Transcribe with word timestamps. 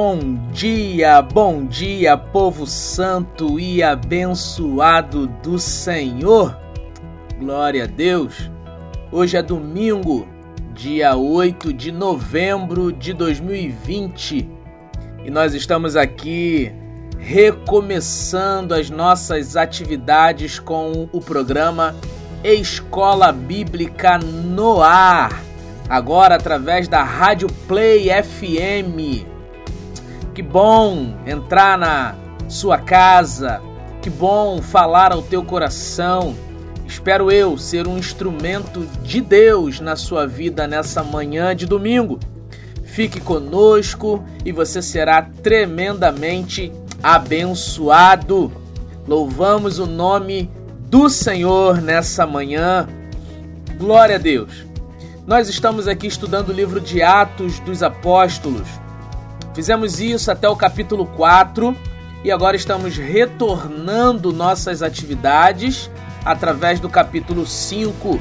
Bom 0.00 0.38
dia, 0.52 1.20
bom 1.20 1.66
dia, 1.66 2.16
povo 2.16 2.68
santo 2.68 3.58
e 3.58 3.82
abençoado 3.82 5.26
do 5.42 5.58
Senhor. 5.58 6.56
Glória 7.36 7.82
a 7.82 7.86
Deus. 7.88 8.48
Hoje 9.10 9.36
é 9.36 9.42
domingo, 9.42 10.28
dia 10.72 11.16
8 11.16 11.72
de 11.72 11.90
novembro 11.90 12.92
de 12.92 13.12
2020, 13.12 14.48
e 15.24 15.30
nós 15.32 15.52
estamos 15.52 15.96
aqui 15.96 16.72
recomeçando 17.18 18.74
as 18.74 18.88
nossas 18.88 19.56
atividades 19.56 20.60
com 20.60 21.08
o 21.10 21.20
programa 21.20 21.96
Escola 22.44 23.32
Bíblica 23.32 24.16
no 24.16 24.80
Ar, 24.80 25.42
agora 25.88 26.36
através 26.36 26.86
da 26.86 27.02
Rádio 27.02 27.48
Play 27.66 28.06
FM 28.22 29.37
que 30.38 30.42
bom 30.42 31.16
entrar 31.26 31.76
na 31.76 32.14
sua 32.48 32.78
casa. 32.78 33.60
Que 34.00 34.08
bom 34.08 34.62
falar 34.62 35.10
ao 35.10 35.20
teu 35.20 35.42
coração. 35.42 36.32
Espero 36.86 37.28
eu 37.28 37.58
ser 37.58 37.88
um 37.88 37.98
instrumento 37.98 38.86
de 39.02 39.20
Deus 39.20 39.80
na 39.80 39.96
sua 39.96 40.28
vida 40.28 40.68
nessa 40.68 41.02
manhã 41.02 41.56
de 41.56 41.66
domingo. 41.66 42.20
Fique 42.84 43.20
conosco 43.20 44.24
e 44.44 44.52
você 44.52 44.80
será 44.80 45.22
tremendamente 45.42 46.72
abençoado. 47.02 48.52
Louvamos 49.08 49.80
o 49.80 49.86
nome 49.86 50.48
do 50.88 51.10
Senhor 51.10 51.82
nessa 51.82 52.24
manhã. 52.24 52.86
Glória 53.76 54.14
a 54.14 54.18
Deus. 54.18 54.64
Nós 55.26 55.48
estamos 55.48 55.88
aqui 55.88 56.06
estudando 56.06 56.50
o 56.50 56.54
livro 56.54 56.80
de 56.80 57.02
Atos 57.02 57.58
dos 57.58 57.82
Apóstolos. 57.82 58.68
Fizemos 59.58 59.98
isso 59.98 60.30
até 60.30 60.48
o 60.48 60.54
capítulo 60.54 61.04
4 61.04 61.76
e 62.22 62.30
agora 62.30 62.54
estamos 62.54 62.96
retornando 62.96 64.32
nossas 64.32 64.84
atividades 64.84 65.90
através 66.24 66.78
do 66.78 66.88
capítulo 66.88 67.44
5. 67.44 68.20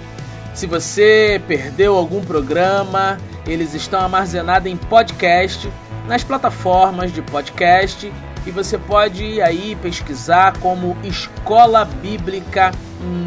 Se 0.55 0.65
você 0.65 1.39
perdeu 1.47 1.95
algum 1.95 2.25
programa, 2.25 3.19
eles 3.45 3.75
estão 3.75 3.99
armazenados 3.99 4.67
em 4.67 4.75
podcast 4.75 5.71
nas 6.07 6.23
plataformas 6.23 7.13
de 7.13 7.21
podcast 7.21 8.11
e 8.43 8.49
você 8.49 8.75
pode 8.75 9.23
ir 9.23 9.39
aí 9.39 9.77
pesquisar 9.79 10.57
como 10.57 10.97
Escola 11.03 11.85
Bíblica 11.85 12.71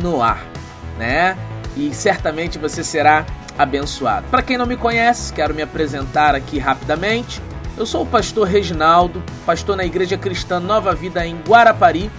no 0.03 0.21
Ar, 0.21 0.45
né? 0.99 1.39
E 1.77 1.95
certamente 1.95 2.59
você 2.59 2.83
será 2.83 3.25
abençoado. 3.57 4.27
Para 4.33 4.43
quem 4.43 4.59
não 4.59 4.67
me 4.67 4.77
conhece, 4.77 5.33
quero 5.33 5.55
me 5.55 5.63
apresentar 5.63 6.35
aqui 6.35 6.59
rapidamente. 6.59 7.41
Eu 7.81 7.87
sou 7.87 8.03
o 8.03 8.07
pastor 8.07 8.47
Reginaldo, 8.47 9.23
pastor 9.47 9.75
na 9.75 9.87
Igreja 9.87 10.19
Cristã 10.19 10.61
Nova 10.61 10.95
Vida 10.95 11.27
em 11.27 11.41
Guarapari, 11.41 12.11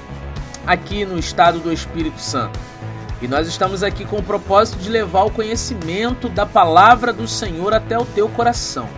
aqui 0.65 1.05
no 1.05 1.19
estado 1.19 1.59
do 1.59 1.71
Espírito 1.71 2.19
Santo. 2.19 2.59
E 3.21 3.27
nós 3.27 3.47
estamos 3.47 3.83
aqui 3.83 4.03
com 4.03 4.17
o 4.17 4.23
propósito 4.23 4.79
de 4.79 4.89
levar 4.89 5.21
o 5.21 5.29
conhecimento 5.29 6.27
da 6.27 6.47
palavra 6.47 7.13
do 7.13 7.27
Senhor 7.27 7.75
até 7.75 7.95
o 7.95 8.05
teu 8.05 8.27
coração. 8.27 8.89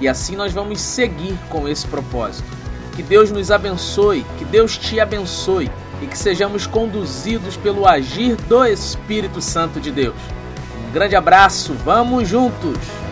E 0.00 0.08
assim 0.08 0.34
nós 0.34 0.52
vamos 0.52 0.80
seguir 0.80 1.38
com 1.48 1.68
esse 1.68 1.86
propósito. 1.86 2.48
Que 2.96 3.02
Deus 3.04 3.30
nos 3.30 3.52
abençoe, 3.52 4.26
que 4.38 4.44
Deus 4.44 4.76
te 4.76 4.98
abençoe 4.98 5.70
e 6.02 6.06
que 6.08 6.18
sejamos 6.18 6.66
conduzidos 6.66 7.56
pelo 7.56 7.86
agir 7.86 8.34
do 8.48 8.64
Espírito 8.64 9.40
Santo 9.40 9.78
de 9.78 9.92
Deus. 9.92 10.18
Um 10.88 10.90
grande 10.90 11.14
abraço, 11.14 11.74
vamos 11.84 12.26
juntos! 12.26 13.07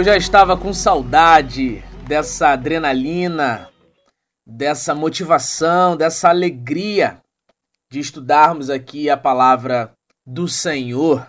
Eu 0.00 0.04
já 0.04 0.16
estava 0.16 0.56
com 0.56 0.72
saudade 0.72 1.84
dessa 2.08 2.52
adrenalina, 2.52 3.68
dessa 4.46 4.94
motivação, 4.94 5.94
dessa 5.94 6.30
alegria 6.30 7.20
de 7.92 8.00
estudarmos 8.00 8.70
aqui 8.70 9.10
a 9.10 9.16
palavra 9.18 9.92
do 10.26 10.48
Senhor. 10.48 11.26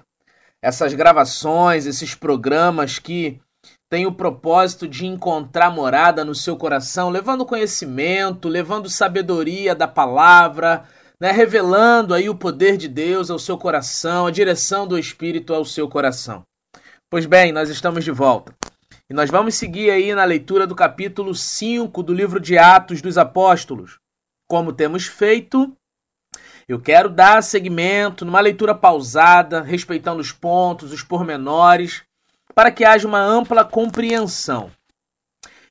Essas 0.64 0.94
gravações, 0.94 1.86
esses 1.86 2.16
programas 2.16 2.98
que 2.98 3.42
têm 3.92 4.06
o 4.06 4.14
propósito 4.14 4.88
de 4.88 5.06
encontrar 5.06 5.70
morada 5.70 6.24
no 6.24 6.34
seu 6.34 6.56
coração, 6.56 7.10
levando 7.10 7.46
conhecimento, 7.46 8.48
levando 8.48 8.90
sabedoria 8.90 9.76
da 9.76 9.86
palavra, 9.86 10.86
né, 11.20 11.30
revelando 11.34 12.14
aí 12.14 12.30
o 12.30 12.36
poder 12.36 12.78
de 12.78 12.88
Deus 12.88 13.30
ao 13.30 13.38
seu 13.38 13.58
coração, 13.58 14.28
a 14.28 14.32
direção 14.32 14.88
do 14.88 14.98
Espírito 14.98 15.54
ao 15.54 15.66
seu 15.66 15.90
coração. 15.90 16.46
Pois 17.12 17.26
bem, 17.26 17.52
nós 17.52 17.70
estamos 17.70 18.06
de 18.06 18.12
volta. 18.12 18.61
E 19.12 19.14
nós 19.14 19.30
vamos 19.30 19.56
seguir 19.56 19.92
aí 19.92 20.16
na 20.16 20.24
leitura 20.24 20.66
do 20.66 20.74
capítulo 20.74 21.36
5 21.36 22.02
do 22.02 22.14
livro 22.14 22.40
de 22.40 22.58
Atos 22.58 23.02
dos 23.02 23.18
Apóstolos. 23.18 24.00
Como 24.48 24.72
temos 24.72 25.06
feito, 25.06 25.76
eu 26.66 26.80
quero 26.80 27.10
dar 27.10 27.44
seguimento 27.44 28.24
numa 28.24 28.40
leitura 28.40 28.74
pausada, 28.74 29.62
respeitando 29.62 30.22
os 30.22 30.32
pontos, 30.32 30.94
os 30.94 31.04
pormenores, 31.04 32.04
para 32.56 32.72
que 32.72 32.86
haja 32.86 33.06
uma 33.06 33.20
ampla 33.20 33.66
compreensão. 33.66 34.72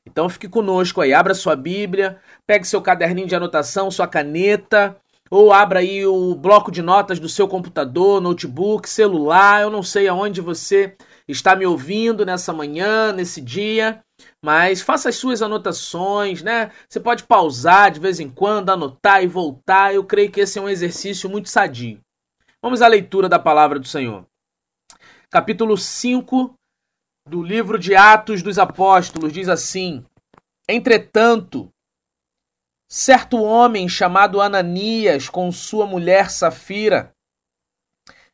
Então 0.05 0.29
fique 0.29 0.47
conosco 0.47 1.01
aí, 1.01 1.15
abra 1.15 1.33
sua 1.33 1.57
Bíblia, 1.57 2.21
pegue 2.47 2.69
seu 2.69 2.83
caderninho 2.83 3.27
de 3.27 3.35
anotação, 3.35 3.91
sua 3.91 4.07
caneta, 4.07 4.95
ou 5.31 5.51
abra 5.51 5.79
aí 5.79 6.05
o 6.05 6.35
bloco 6.35 6.71
de 6.71 6.83
notas 6.83 7.19
do 7.19 7.27
seu 7.27 7.49
computador, 7.49 8.21
notebook, 8.21 8.87
celular, 8.87 9.63
eu 9.63 9.71
não 9.71 9.83
sei 9.83 10.09
aonde 10.09 10.43
você 10.43 10.95
está 11.31 11.55
me 11.55 11.67
ouvindo 11.67 12.25
nessa 12.25 12.53
manhã, 12.53 13.13
nesse 13.13 13.41
dia, 13.41 14.03
mas 14.43 14.81
faça 14.81 15.09
as 15.09 15.17
suas 15.17 15.43
anotações, 15.43 16.43
né? 16.43 16.71
Você 16.89 16.99
pode 16.99 17.25
pausar 17.25 17.91
de 17.91 18.01
vez 18.01 18.21
em 18.21 18.29
quando, 18.29 18.71
anotar 18.71 19.23
e 19.23 19.27
voltar. 19.27 19.95
Eu 19.95 20.05
creio 20.05 20.31
que 20.31 20.41
esse 20.41 20.59
é 20.59 20.63
um 20.63 20.69
exercício 20.69 21.29
muito 21.29 21.49
sadio. 21.49 22.01
Vamos 22.63 22.83
à 22.83 22.89
leitura 22.89 23.29
da 23.29 23.39
palavra 23.39 23.79
do 23.79 23.87
Senhor. 23.87 24.27
Capítulo 25.31 25.77
5 25.77 26.55
do 27.27 27.43
livro 27.43 27.79
de 27.79 27.95
Atos 27.95 28.43
dos 28.43 28.59
Apóstolos 28.59 29.33
diz 29.33 29.49
assim: 29.49 30.05
Entretanto, 30.69 31.71
certo 32.89 33.41
homem 33.41 33.89
chamado 33.89 34.41
Ananias, 34.41 35.29
com 35.29 35.51
sua 35.53 35.87
mulher 35.87 36.31
Safira, 36.31 37.15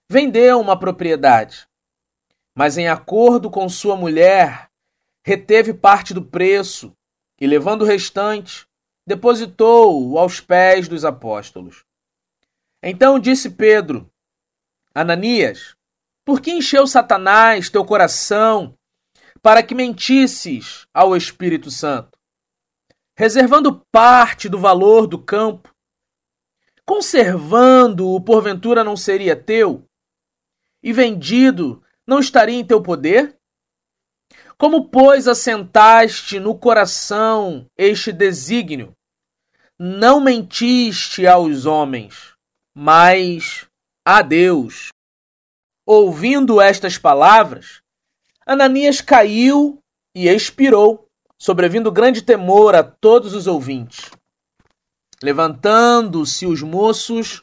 vendeu 0.09 0.61
uma 0.61 0.79
propriedade 0.79 1.69
mas 2.57 2.79
em 2.79 2.89
acordo 2.89 3.51
com 3.51 3.69
sua 3.69 3.95
mulher, 3.95 4.71
reteve 5.23 5.75
parte 5.75 6.15
do 6.15 6.25
preço 6.25 6.97
e, 7.39 7.47
levando 7.47 7.83
o 7.83 7.85
restante, 7.85 8.67
depositou-o 9.07 10.19
aos 10.19 10.41
pés 10.41 10.89
dos 10.89 11.05
apóstolos. 11.05 11.85
Então 12.83 13.19
disse 13.19 13.51
Pedro: 13.51 14.11
Ananias, 14.95 15.77
por 16.25 16.41
que 16.41 16.51
encheu 16.51 16.87
Satanás 16.87 17.69
teu 17.69 17.85
coração 17.85 18.75
para 19.43 19.63
que 19.63 19.75
mentisses 19.75 20.87
ao 20.95 21.15
Espírito 21.15 21.71
Santo, 21.71 22.19
reservando 23.15 23.85
parte 23.93 24.49
do 24.49 24.59
valor 24.59 25.07
do 25.07 25.23
campo? 25.23 25.75
Conservando-o, 26.87 28.19
porventura 28.23 28.83
não 28.83 28.97
seria 28.97 29.37
teu? 29.37 29.87
E 30.83 30.93
vendido, 30.93 31.83
não 32.07 32.21
estaria 32.21 32.57
em 32.57 32.65
teu 32.65 32.83
poder? 32.83 33.37
Como, 34.57 34.89
pois, 34.89 35.29
assentaste 35.29 36.41
no 36.41 36.57
coração 36.57 37.67
este 37.77 38.13
desígnio? 38.13 38.95
Não 39.79 40.21
mentiste 40.21 41.27
aos 41.27 41.67
homens, 41.67 42.33
mas 42.75 43.67
a 44.05 44.23
Deus. 44.23 44.89
Ouvindo 45.85 46.61
estas 46.61 46.97
palavras, 46.97 47.83
Ananias 48.47 49.01
caiu 49.01 49.79
e 50.15 50.29
expirou, 50.29 51.07
sobrevindo 51.39 51.93
grande 51.93 52.23
temor 52.23 52.75
a 52.75 52.83
todos 52.83 53.35
os 53.35 53.47
ouvintes. 53.47 54.11
Levantando-se 55.23 56.47
os 56.47 56.63
moços, 56.63 57.43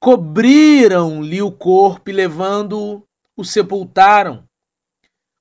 cobriram-lhe 0.00 1.42
o 1.42 1.52
corpo 1.52 2.08
e 2.08 2.12
levando-o 2.12 3.06
o 3.36 3.44
sepultaram. 3.44 4.44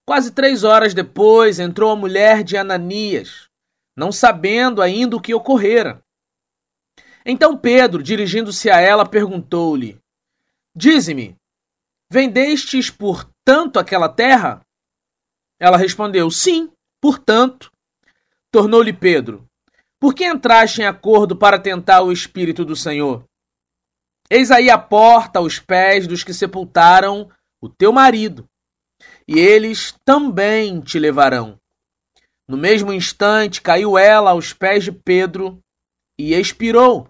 Quase 0.05 0.31
três 0.31 0.63
horas 0.63 0.93
depois 0.93 1.59
entrou 1.59 1.91
a 1.91 1.95
mulher 1.95 2.43
de 2.43 2.57
Ananias, 2.57 3.47
não 3.95 4.11
sabendo 4.11 4.81
ainda 4.81 5.15
o 5.15 5.21
que 5.21 5.33
ocorrera. 5.33 6.01
Então 7.25 7.57
Pedro, 7.57 8.01
dirigindo-se 8.01 8.69
a 8.69 8.79
ela, 8.79 9.07
perguntou-lhe: 9.07 9.99
Dize-me, 10.75 11.35
vendestes 12.11 12.89
por 12.89 13.29
tanto 13.45 13.79
aquela 13.79 14.09
terra? 14.09 14.61
Ela 15.59 15.77
respondeu: 15.77 16.29
Sim, 16.31 16.71
portanto. 16.99 17.71
Tornou-lhe 18.51 18.91
Pedro: 18.91 19.47
Por 19.99 20.13
que 20.13 20.25
entraste 20.25 20.81
em 20.81 20.85
acordo 20.85 21.35
para 21.35 21.59
tentar 21.59 22.01
o 22.01 22.11
Espírito 22.11 22.65
do 22.65 22.75
Senhor? 22.75 23.23
Eis 24.29 24.49
aí 24.49 24.69
a 24.69 24.77
porta 24.77 25.39
aos 25.39 25.59
pés 25.59 26.07
dos 26.07 26.23
que 26.23 26.33
sepultaram 26.33 27.29
o 27.61 27.69
teu 27.69 27.93
marido, 27.93 28.49
e 29.27 29.39
eles 29.39 29.93
também 30.03 30.81
te 30.81 30.97
levarão. 30.97 31.59
No 32.47 32.57
mesmo 32.57 32.91
instante 32.91 33.61
caiu 33.61 33.97
ela 33.97 34.31
aos 34.31 34.51
pés 34.51 34.83
de 34.83 34.91
Pedro 34.91 35.61
e 36.19 36.33
expirou. 36.33 37.07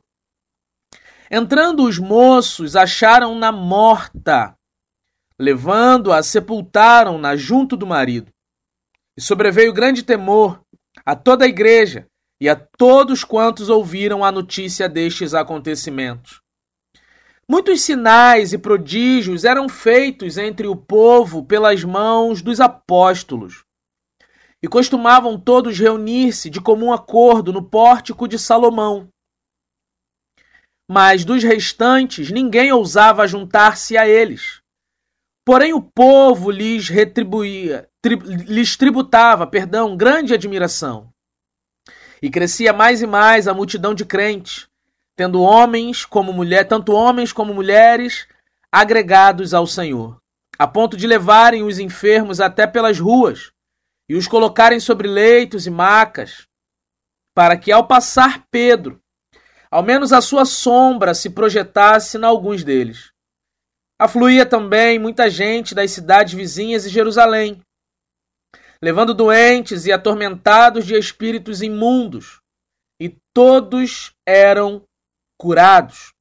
Entrando 1.31 1.83
os 1.83 1.98
moços, 1.98 2.75
acharam-na 2.75 3.51
morta. 3.51 4.53
Levando-a, 5.39 6.21
sepultaram-na 6.21 7.36
junto 7.36 7.75
do 7.75 7.88
marido. 7.88 8.31
E 9.18 9.21
sobreveio 9.21 9.74
grande 9.74 10.04
temor 10.04 10.62
a 11.06 11.15
toda 11.15 11.45
a 11.45 11.47
igreja 11.47 12.06
e 12.39 12.50
a 12.50 12.56
todos 12.56 13.24
quantos 13.24 13.69
ouviram 13.69 14.24
a 14.24 14.31
notícia 14.31 14.89
destes 14.89 15.33
acontecimentos. 15.33 16.42
Muitos 17.50 17.82
sinais 17.82 18.54
e 18.54 18.58
prodígios 18.58 19.44
eram 19.44 19.68
feitos 19.68 20.38
entre 20.38 20.68
o 20.68 20.76
povo 20.76 21.44
pelas 21.44 21.84
mãos 21.84 22.42
dos 22.42 22.60
apóstolos. 22.60 23.66
E 24.64 24.68
costumavam 24.68 25.40
todos 25.40 25.78
reunir-se 25.78 26.50
de 26.50 26.62
comum 26.62 26.94
acordo 26.94 27.52
no 27.52 27.64
pórtico 27.64 28.28
de 28.28 28.38
Salomão. 28.38 29.10
Mas 30.90 31.26
dos 31.26 31.44
restantes 31.44 32.30
ninguém 32.32 32.72
ousava 32.72 33.28
juntar-se 33.28 33.98
a 33.98 34.08
eles. 34.08 34.62
Porém 35.44 35.74
o 35.74 35.82
povo 35.82 36.52
lhes 36.52 36.88
retribuía, 36.88 37.90
tri, 38.02 38.16
lhes 38.16 38.78
tributava, 38.78 39.48
perdão, 39.48 39.98
grande 39.98 40.34
admiração. 40.34 41.12
E 42.22 42.30
crescia 42.30 42.72
mais 42.72 43.02
e 43.02 43.08
mais 43.08 43.48
a 43.48 43.54
multidão 43.54 43.96
de 43.96 44.06
crentes, 44.06 44.68
tendo 45.21 45.44
homens 45.44 46.03
como 46.03 46.33
mulher, 46.33 46.68
tanto 46.68 46.94
homens 46.94 47.31
como 47.31 47.53
mulheres 47.53 48.27
agregados 48.71 49.53
ao 49.53 49.68
Senhor, 49.68 50.18
a 50.57 50.68
ponto 50.68 50.97
de 50.97 51.06
levarem 51.06 51.62
os 51.62 51.77
enfermos 51.77 52.41
até 52.41 52.65
pelas 52.65 52.97
ruas 52.97 53.51
e 54.09 54.15
os 54.15 54.27
colocarem 54.27 54.79
sobre 54.79 55.07
leitos 55.07 55.68
e 55.68 55.69
macas, 55.69 56.47
para 57.35 57.56
que 57.56 57.71
ao 57.71 57.85
passar 57.85 58.47
Pedro, 58.50 59.00
ao 59.69 59.83
menos 59.83 60.12
a 60.12 60.21
sua 60.21 60.44
sombra 60.44 61.13
se 61.13 61.29
projetasse 61.29 62.18
em 62.18 62.23
alguns 62.23 62.63
deles. 62.63 63.12
Afluía 64.00 64.44
também 64.44 64.97
muita 64.97 65.29
gente 65.29 65.75
das 65.75 65.91
cidades 65.91 66.33
vizinhas 66.33 66.83
e 66.83 66.89
Jerusalém, 66.89 67.62
levando 68.81 69.13
doentes 69.13 69.85
e 69.85 69.91
atormentados 69.91 70.83
de 70.83 70.95
espíritos 70.95 71.62
imundos, 71.62 72.41
e 73.00 73.15
todos 73.35 74.15
eram 74.27 74.83
curados. 75.42 76.14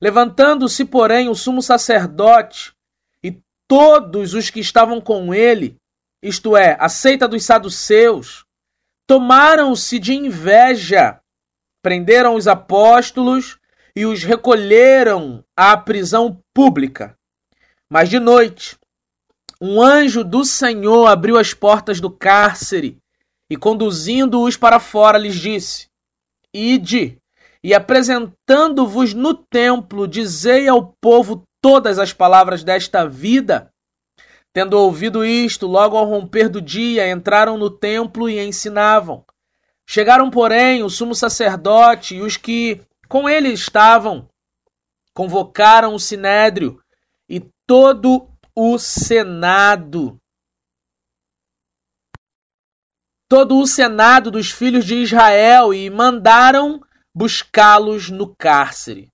Levantando-se, 0.00 0.84
porém, 0.84 1.28
o 1.28 1.34
sumo 1.34 1.60
sacerdote 1.60 2.72
e 3.20 3.36
todos 3.66 4.32
os 4.32 4.48
que 4.48 4.60
estavam 4.60 5.00
com 5.00 5.34
ele, 5.34 5.74
isto 6.22 6.56
é, 6.56 6.76
a 6.78 6.88
seita 6.88 7.26
dos 7.26 7.44
saduceus, 7.44 8.44
tomaram-se 9.08 9.98
de 9.98 10.14
inveja, 10.14 11.20
prenderam 11.82 12.36
os 12.36 12.46
apóstolos 12.46 13.58
e 13.96 14.06
os 14.06 14.22
recolheram 14.22 15.44
à 15.56 15.76
prisão 15.76 16.40
pública. 16.54 17.18
Mas 17.90 18.08
de 18.08 18.20
noite, 18.20 18.78
um 19.60 19.82
anjo 19.82 20.22
do 20.22 20.44
Senhor 20.44 21.08
abriu 21.08 21.36
as 21.36 21.52
portas 21.52 22.00
do 22.00 22.08
cárcere 22.08 22.98
e, 23.50 23.56
conduzindo-os 23.56 24.56
para 24.56 24.78
fora, 24.78 25.18
lhes 25.18 25.34
disse: 25.34 25.88
Ide 26.54 27.19
e 27.62 27.74
apresentando-vos 27.74 29.12
no 29.12 29.34
templo, 29.34 30.08
dizei 30.08 30.68
ao 30.68 30.94
povo 31.00 31.42
todas 31.60 31.98
as 31.98 32.12
palavras 32.12 32.64
desta 32.64 33.06
vida. 33.06 33.70
Tendo 34.52 34.78
ouvido 34.78 35.24
isto, 35.24 35.66
logo 35.66 35.96
ao 35.96 36.06
romper 36.06 36.48
do 36.48 36.60
dia, 36.60 37.10
entraram 37.10 37.56
no 37.56 37.70
templo 37.70 38.28
e 38.28 38.40
ensinavam. 38.40 39.24
Chegaram, 39.86 40.30
porém, 40.30 40.82
o 40.82 40.88
sumo 40.88 41.14
sacerdote 41.14 42.16
e 42.16 42.22
os 42.22 42.36
que 42.36 42.80
com 43.08 43.28
ele 43.28 43.48
estavam, 43.48 44.28
convocaram 45.12 45.94
o 45.94 45.98
sinédrio 45.98 46.80
e 47.28 47.40
todo 47.66 48.30
o 48.54 48.78
senado. 48.78 50.16
Todo 53.28 53.58
o 53.58 53.66
senado 53.66 54.30
dos 54.30 54.50
filhos 54.50 54.84
de 54.84 54.94
Israel 54.96 55.74
e 55.74 55.90
mandaram 55.90 56.80
buscá-los 57.14 58.10
no 58.10 58.34
cárcere. 58.36 59.08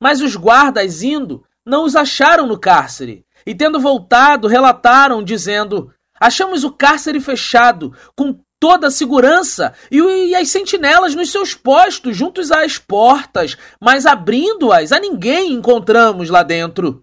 Mas 0.00 0.20
os 0.20 0.36
guardas, 0.36 1.02
indo, 1.02 1.44
não 1.64 1.84
os 1.84 1.96
acharam 1.96 2.46
no 2.46 2.58
cárcere, 2.58 3.24
e 3.44 3.54
tendo 3.54 3.80
voltado, 3.80 4.48
relataram, 4.48 5.22
dizendo: 5.22 5.92
Achamos 6.20 6.64
o 6.64 6.72
cárcere 6.72 7.20
fechado, 7.20 7.94
com 8.14 8.38
toda 8.58 8.86
a 8.86 8.90
segurança, 8.90 9.74
e, 9.90 9.98
e 9.98 10.34
as 10.34 10.48
sentinelas 10.48 11.14
nos 11.14 11.30
seus 11.30 11.54
postos, 11.54 12.16
juntos 12.16 12.50
às 12.50 12.78
portas, 12.78 13.56
mas 13.80 14.06
abrindo-as, 14.06 14.92
a 14.92 14.98
ninguém 14.98 15.52
encontramos 15.52 16.30
lá 16.30 16.42
dentro. 16.42 17.02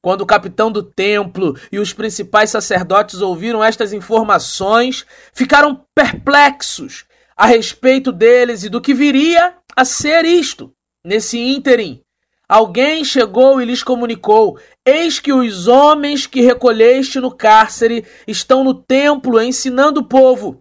Quando 0.00 0.20
o 0.20 0.26
capitão 0.26 0.70
do 0.70 0.82
templo 0.82 1.56
e 1.72 1.78
os 1.78 1.92
principais 1.92 2.50
sacerdotes 2.50 3.20
ouviram 3.20 3.62
estas 3.62 3.92
informações, 3.92 5.04
ficaram 5.32 5.84
perplexos 5.94 7.04
a 7.36 7.46
respeito 7.46 8.10
deles 8.12 8.62
e 8.62 8.68
do 8.68 8.80
que 8.80 8.94
viria 8.94 9.54
a 9.78 9.84
ser 9.84 10.24
isto. 10.24 10.74
Nesse 11.04 11.38
ínterim, 11.38 12.02
alguém 12.48 13.04
chegou 13.04 13.62
e 13.62 13.64
lhes 13.64 13.80
comunicou: 13.80 14.58
Eis 14.84 15.20
que 15.20 15.32
os 15.32 15.68
homens 15.68 16.26
que 16.26 16.40
recolheste 16.40 17.20
no 17.20 17.30
cárcere 17.30 18.04
estão 18.26 18.64
no 18.64 18.74
templo 18.74 19.40
ensinando 19.40 20.00
o 20.00 20.08
povo. 20.08 20.60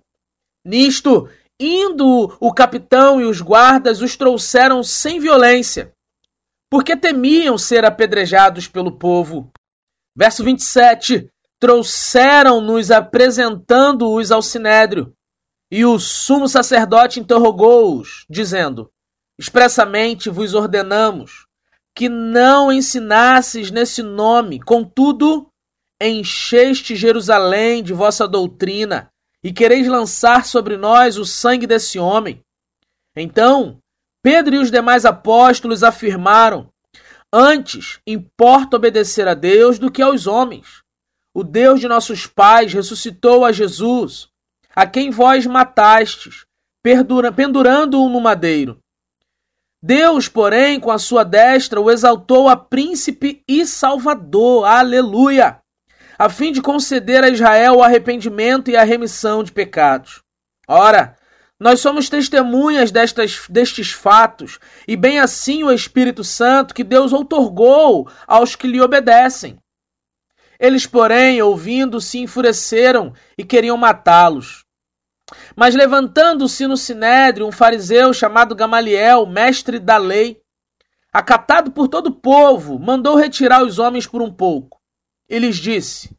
Nisto, 0.64 1.28
indo 1.60 2.38
o 2.40 2.54
capitão 2.54 3.20
e 3.20 3.26
os 3.26 3.42
guardas 3.42 4.02
os 4.02 4.16
trouxeram 4.16 4.84
sem 4.84 5.20
violência, 5.20 5.92
porque 6.70 6.96
temiam 6.96 7.58
ser 7.58 7.86
apedrejados 7.86 8.68
pelo 8.68 9.00
povo. 9.00 9.52
Verso 10.16 10.44
27. 10.44 11.28
Trouxeram-nos 11.60 12.92
apresentando-os 12.92 14.32
ao 14.32 14.44
sinédrio. 14.44 15.12
E 15.72 15.84
o 15.84 15.98
sumo 15.98 16.48
sacerdote 16.48 17.20
interrogou-os, 17.20 18.24
dizendo: 18.30 18.92
Expressamente 19.40 20.30
vos 20.30 20.54
ordenamos 20.54 21.46
que 21.96 22.10
não 22.10 22.72
ensinasses 22.72 23.72
nesse 23.72 24.04
nome, 24.04 24.60
contudo, 24.60 25.48
encheste 26.02 26.96
Jerusalém 26.96 27.84
de 27.84 27.94
vossa 27.94 28.28
doutrina 28.28 29.12
e 29.44 29.52
quereis 29.52 29.88
lançar 29.88 30.46
sobre 30.46 30.78
nós 30.78 31.18
o 31.18 31.26
sangue 31.26 31.66
desse 31.66 31.98
homem. 31.98 32.42
Então, 33.16 33.80
Pedro 34.24 34.56
e 34.56 34.60
os 34.60 34.70
demais 34.70 35.06
apóstolos 35.06 35.84
afirmaram: 35.84 36.70
Antes 37.34 38.00
importa 38.06 38.78
obedecer 38.78 39.28
a 39.28 39.34
Deus 39.34 39.80
do 39.80 39.92
que 39.92 40.02
aos 40.02 40.28
homens. 40.28 40.84
O 41.34 41.44
Deus 41.44 41.80
de 41.80 41.88
nossos 41.88 42.26
pais 42.26 42.74
ressuscitou 42.74 43.46
a 43.46 43.52
Jesus 43.52 44.28
a 44.76 44.86
quem 44.86 45.10
vós 45.10 45.46
matastes, 45.48 46.46
pendurando-o 47.36 48.10
no 48.10 48.22
madeiro. 48.22 48.80
Deus, 49.88 50.28
porém, 50.28 50.82
com 50.82 50.92
a 50.92 51.00
sua 51.00 51.24
destra, 51.24 51.80
o 51.80 51.90
exaltou 51.90 52.50
a 52.50 52.58
príncipe 52.58 53.42
e 53.48 53.66
salvador. 53.66 54.66
Aleluia! 54.66 55.60
A 56.20 56.28
fim 56.28 56.52
de 56.52 56.62
conceder 56.62 57.24
a 57.24 57.30
Israel 57.30 57.78
o 57.78 57.82
arrependimento 57.82 58.70
e 58.70 58.76
a 58.76 58.84
remissão 58.84 59.42
de 59.46 59.54
pecados. 59.54 60.22
Ora, 60.68 61.16
nós 61.58 61.80
somos 61.80 62.10
testemunhas 62.10 62.92
destas, 62.92 63.46
destes 63.50 63.94
fatos, 63.94 64.60
e 64.86 64.98
bem 64.98 65.20
assim 65.20 65.64
o 65.64 65.72
Espírito 65.72 66.22
Santo 66.22 66.76
que 66.76 66.84
Deus 66.84 67.14
outorgou 67.14 68.10
aos 68.28 68.58
que 68.58 68.68
lhe 68.68 68.82
obedecem. 68.82 69.58
Eles, 70.60 70.86
porém, 70.86 71.42
ouvindo, 71.42 72.02
se 72.02 72.20
enfureceram 72.20 73.14
e 73.38 73.46
queriam 73.46 73.78
matá-los. 73.78 74.67
Mas 75.56 75.76
levantando-se 75.76 76.66
no 76.68 76.78
sinédrio 76.78 77.48
um 77.48 77.52
fariseu 77.52 78.14
chamado 78.14 78.56
Gamaliel, 78.56 79.26
mestre 79.26 79.80
da 79.80 79.98
lei, 79.98 80.42
acatado 81.12 81.72
por 81.72 81.88
todo 81.88 82.08
o 82.08 82.16
povo, 82.16 82.80
mandou 82.80 83.16
retirar 83.16 83.64
os 83.64 83.80
homens 83.80 84.08
por 84.08 84.22
um 84.22 84.34
pouco. 84.34 84.80
E 85.30 85.38
lhes 85.38 85.58
disse: 85.58 86.16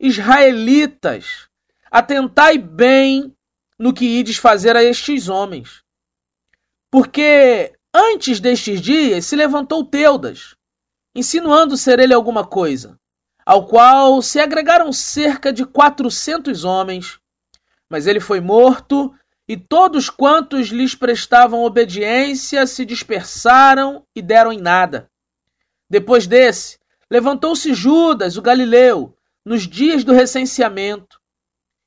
Israelitas, 0.00 1.48
atentai 1.90 2.58
bem 2.58 3.34
no 3.78 3.92
que 3.92 4.04
ides 4.04 4.36
fazer 4.36 4.76
a 4.76 4.82
estes 4.82 5.28
homens. 5.28 5.82
Porque 6.90 7.72
Antes 7.94 8.40
destes 8.40 8.80
dias 8.80 9.26
se 9.26 9.36
levantou 9.36 9.84
Teudas, 9.84 10.56
insinuando 11.14 11.76
ser 11.76 11.98
ele 11.98 12.14
alguma 12.14 12.46
coisa, 12.46 12.98
ao 13.44 13.66
qual 13.66 14.22
se 14.22 14.40
agregaram 14.40 14.90
cerca 14.94 15.52
de 15.52 15.66
quatrocentos 15.66 16.64
homens. 16.64 17.18
Mas 17.92 18.06
ele 18.06 18.20
foi 18.20 18.40
morto, 18.40 19.14
e 19.46 19.54
todos 19.54 20.08
quantos 20.08 20.68
lhes 20.68 20.94
prestavam 20.94 21.62
obediência 21.62 22.66
se 22.66 22.86
dispersaram 22.86 24.02
e 24.16 24.22
deram 24.22 24.50
em 24.50 24.58
nada. 24.58 25.10
Depois 25.90 26.26
desse, 26.26 26.78
levantou-se 27.10 27.74
Judas, 27.74 28.38
o 28.38 28.40
galileu, 28.40 29.14
nos 29.44 29.68
dias 29.68 30.04
do 30.04 30.12
recenseamento, 30.14 31.20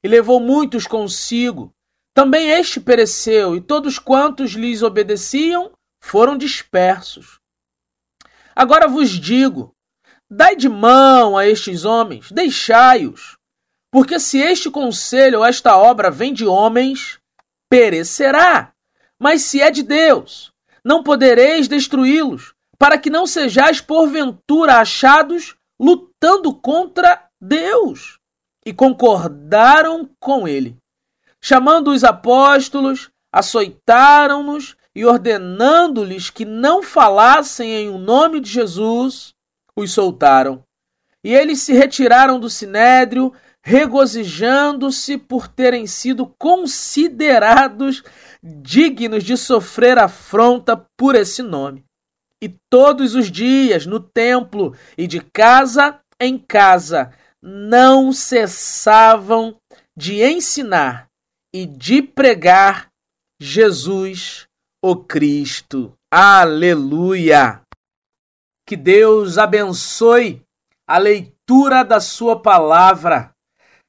e 0.03 0.07
levou 0.07 0.39
muitos 0.39 0.85
consigo. 0.85 1.73
Também 2.13 2.51
este 2.51 2.79
pereceu, 2.79 3.55
e 3.55 3.61
todos 3.61 3.97
quantos 3.97 4.51
lhes 4.51 4.83
obedeciam 4.83 5.71
foram 5.99 6.37
dispersos. 6.37 7.39
Agora 8.55 8.87
vos 8.87 9.09
digo: 9.09 9.75
dai 10.29 10.55
de 10.55 10.69
mão 10.69 11.35
a 11.35 11.47
estes 11.47 11.83
homens, 11.83 12.31
deixai-os. 12.31 13.39
Porque 13.95 14.19
se 14.19 14.39
este 14.39 14.69
conselho 14.69 15.39
ou 15.39 15.45
esta 15.45 15.77
obra 15.77 16.11
vem 16.11 16.33
de 16.33 16.45
homens, 16.45 17.17
perecerá. 17.69 18.73
Mas 19.17 19.43
se 19.43 19.61
é 19.61 19.71
de 19.71 19.83
Deus, 19.83 20.51
não 20.83 21.01
podereis 21.01 21.69
destruí-los, 21.69 22.53
para 22.77 22.97
que 22.97 23.09
não 23.09 23.25
sejais 23.25 23.79
porventura 23.79 24.81
achados 24.81 25.55
lutando 25.79 26.53
contra 26.53 27.23
Deus. 27.39 28.19
E 28.65 28.73
concordaram 28.73 30.09
com 30.19 30.45
ele. 30.45 30.75
Chamando 31.41 31.91
os 31.91 32.03
apóstolos, 32.03 33.09
açoitaram-nos 33.31 34.75
e 34.93 35.05
ordenando-lhes 35.05 36.29
que 36.29 36.43
não 36.43 36.83
falassem 36.83 37.71
em 37.71 37.87
o 37.87 37.97
nome 37.97 38.41
de 38.41 38.49
Jesus, 38.49 39.33
os 39.73 39.93
soltaram. 39.93 40.65
E 41.23 41.33
eles 41.33 41.61
se 41.61 41.71
retiraram 41.71 42.41
do 42.41 42.49
sinédrio, 42.49 43.33
regozijando-se 43.65 45.17
por 45.17 45.47
terem 45.47 45.87
sido 45.87 46.27
considerados 46.37 48.03
dignos 48.43 49.23
de 49.23 49.35
sofrer 49.35 49.97
afronta 49.97 50.77
por 50.95 51.15
esse 51.15 51.41
nome. 51.41 51.83
E 52.39 52.53
todos 52.69 53.15
os 53.15 53.31
dias, 53.31 53.87
no 53.87 53.99
templo 53.99 54.75
e 54.95 55.07
de 55.07 55.19
casa 55.19 55.99
em 56.21 56.37
casa, 56.37 57.11
não 57.41 58.13
cessavam 58.13 59.55
de 59.97 60.23
ensinar 60.23 61.07
e 61.51 61.65
de 61.65 62.03
pregar 62.03 62.91
Jesus 63.41 64.45
o 64.83 64.95
Cristo. 64.95 65.91
Aleluia! 66.13 67.63
Que 68.67 68.77
Deus 68.77 69.39
abençoe 69.39 70.43
a 70.87 70.99
leitura 70.99 71.83
da 71.83 71.99
Sua 71.99 72.39
palavra. 72.39 73.34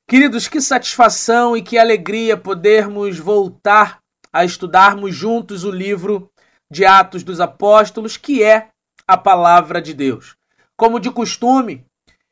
Queridos, 0.08 0.46
que 0.46 0.60
satisfação 0.60 1.56
e 1.56 1.62
que 1.62 1.76
alegria 1.76 2.36
podermos 2.36 3.18
voltar 3.18 3.98
a 4.32 4.44
estudarmos 4.44 5.12
juntos 5.12 5.64
o 5.64 5.70
livro 5.72 6.30
de 6.70 6.84
Atos 6.84 7.24
dos 7.24 7.40
Apóstolos, 7.40 8.16
que 8.16 8.40
é 8.40 8.68
a 9.04 9.16
palavra 9.16 9.82
de 9.82 9.92
Deus. 9.92 10.36
Como 10.76 11.00
de 11.00 11.10
costume, 11.10 11.84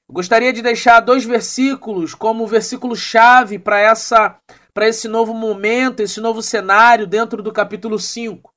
gostaria 0.08 0.52
de 0.52 0.62
deixar 0.62 1.00
dois 1.00 1.24
versículos 1.24 2.14
como 2.14 2.46
versículo-chave 2.46 3.58
para 3.58 3.80
essa 3.80 4.38
para 4.72 4.88
esse 4.88 5.08
novo 5.08 5.34
momento, 5.34 6.00
esse 6.00 6.20
novo 6.20 6.42
cenário 6.42 7.08
dentro 7.08 7.42
do 7.42 7.52
capítulo 7.52 7.98
5. 7.98 8.52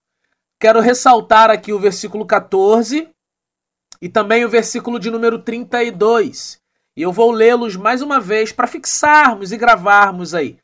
Quero 0.60 0.80
ressaltar 0.80 1.50
aqui 1.50 1.74
o 1.74 1.80
versículo 1.80 2.24
14 2.24 3.10
e 4.00 4.10
também 4.10 4.46
o 4.46 4.50
versículo 4.50 5.00
de 5.00 5.10
número 5.10 5.40
32. 5.40 6.60
E 6.98 7.04
eu 7.04 7.12
vou 7.12 7.30
lê-los 7.30 7.76
mais 7.76 8.02
uma 8.02 8.20
vez 8.20 8.52
para 8.52 8.66
fixarmos 8.66 9.52
e 9.52 9.58
gravarmos 9.58 10.34
aí. 10.34 10.58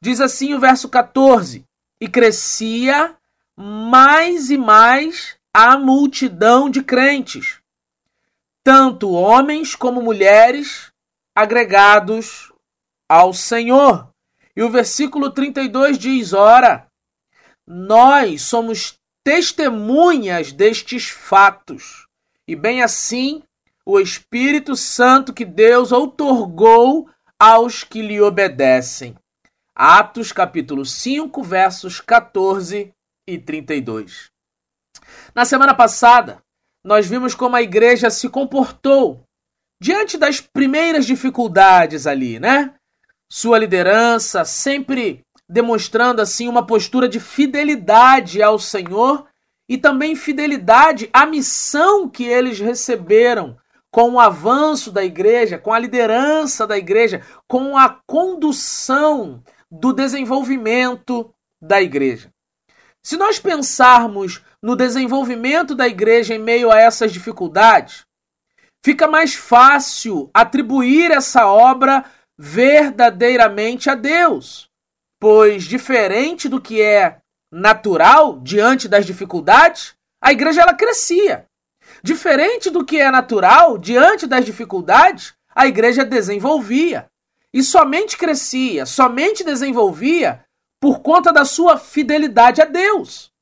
Diz 0.00 0.22
assim 0.22 0.54
o 0.54 0.58
verso 0.58 0.88
14: 0.88 1.62
E 2.00 2.08
crescia 2.08 3.14
mais 3.54 4.48
e 4.50 4.56
mais 4.56 5.36
a 5.52 5.76
multidão 5.76 6.70
de 6.70 6.82
crentes, 6.82 7.60
tanto 8.64 9.10
homens 9.10 9.74
como 9.74 10.00
mulheres, 10.00 10.90
agregados 11.34 12.50
ao 13.06 13.34
Senhor. 13.34 14.08
E 14.56 14.62
o 14.62 14.70
versículo 14.70 15.30
32 15.30 15.98
diz: 15.98 16.32
Ora, 16.32 16.86
nós 17.66 18.40
somos 18.40 18.98
testemunhas 19.22 20.52
destes 20.52 21.10
fatos. 21.10 22.06
E 22.48 22.56
bem 22.56 22.82
assim, 22.82 23.42
o 23.86 24.00
Espírito 24.00 24.74
Santo 24.74 25.32
que 25.32 25.44
Deus 25.44 25.92
outorgou 25.92 27.08
aos 27.38 27.84
que 27.84 28.02
lhe 28.02 28.20
obedecem. 28.20 29.14
Atos 29.72 30.32
capítulo 30.32 30.84
5, 30.84 31.40
versos 31.44 32.00
14 32.00 32.92
e 33.28 33.38
32. 33.38 34.28
Na 35.32 35.44
semana 35.44 35.72
passada, 35.72 36.42
nós 36.84 37.06
vimos 37.06 37.32
como 37.32 37.54
a 37.54 37.62
igreja 37.62 38.10
se 38.10 38.28
comportou 38.28 39.22
diante 39.80 40.18
das 40.18 40.40
primeiras 40.40 41.06
dificuldades 41.06 42.08
ali, 42.08 42.40
né? 42.40 42.74
Sua 43.30 43.56
liderança 43.56 44.44
sempre 44.44 45.24
demonstrando 45.48 46.20
assim 46.20 46.48
uma 46.48 46.66
postura 46.66 47.08
de 47.08 47.20
fidelidade 47.20 48.42
ao 48.42 48.58
Senhor 48.58 49.28
e 49.68 49.78
também 49.78 50.16
fidelidade 50.16 51.08
à 51.12 51.24
missão 51.24 52.08
que 52.08 52.24
eles 52.24 52.58
receberam 52.58 53.56
com 53.96 54.10
o 54.10 54.20
avanço 54.20 54.92
da 54.92 55.02
igreja, 55.02 55.56
com 55.56 55.72
a 55.72 55.78
liderança 55.78 56.66
da 56.66 56.76
igreja, 56.76 57.22
com 57.48 57.78
a 57.78 57.88
condução 58.06 59.42
do 59.70 59.90
desenvolvimento 59.90 61.32
da 61.58 61.80
igreja. 61.80 62.30
Se 63.02 63.16
nós 63.16 63.38
pensarmos 63.38 64.44
no 64.62 64.76
desenvolvimento 64.76 65.74
da 65.74 65.88
igreja 65.88 66.34
em 66.34 66.38
meio 66.38 66.70
a 66.70 66.78
essas 66.78 67.10
dificuldades, 67.10 68.04
fica 68.84 69.08
mais 69.08 69.34
fácil 69.34 70.28
atribuir 70.34 71.10
essa 71.10 71.46
obra 71.46 72.04
verdadeiramente 72.38 73.88
a 73.88 73.94
Deus 73.94 74.68
pois 75.18 75.64
diferente 75.64 76.48
do 76.48 76.60
que 76.60 76.82
é 76.82 77.18
natural 77.50 78.38
diante 78.40 78.88
das 78.88 79.06
dificuldades, 79.06 79.94
a 80.20 80.32
igreja 80.32 80.62
ela 80.62 80.74
crescia. 80.74 81.46
Diferente 82.06 82.70
do 82.70 82.84
que 82.84 82.98
é 82.98 83.10
natural 83.10 83.76
diante 83.76 84.28
das 84.28 84.44
dificuldades, 84.44 85.34
a 85.52 85.66
igreja 85.66 86.04
desenvolvia. 86.04 87.10
E 87.52 87.62
somente 87.62 88.16
crescia, 88.16 88.86
somente 88.86 89.42
desenvolvia 89.42 90.44
por 90.80 91.00
conta 91.00 91.32
da 91.32 91.44
sua 91.44 91.76
fidelidade 91.76 92.62
a 92.62 92.64
Deus. 92.64 93.32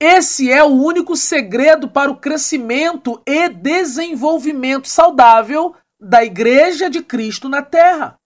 Esse 0.00 0.50
é 0.50 0.64
o 0.64 0.68
único 0.68 1.14
segredo 1.14 1.86
para 1.86 2.10
o 2.10 2.16
crescimento 2.16 3.20
e 3.26 3.50
desenvolvimento 3.50 4.88
saudável 4.88 5.76
da 6.00 6.24
Igreja 6.24 6.88
de 6.88 7.02
Cristo 7.02 7.46
na 7.46 7.60
Terra. 7.60 8.18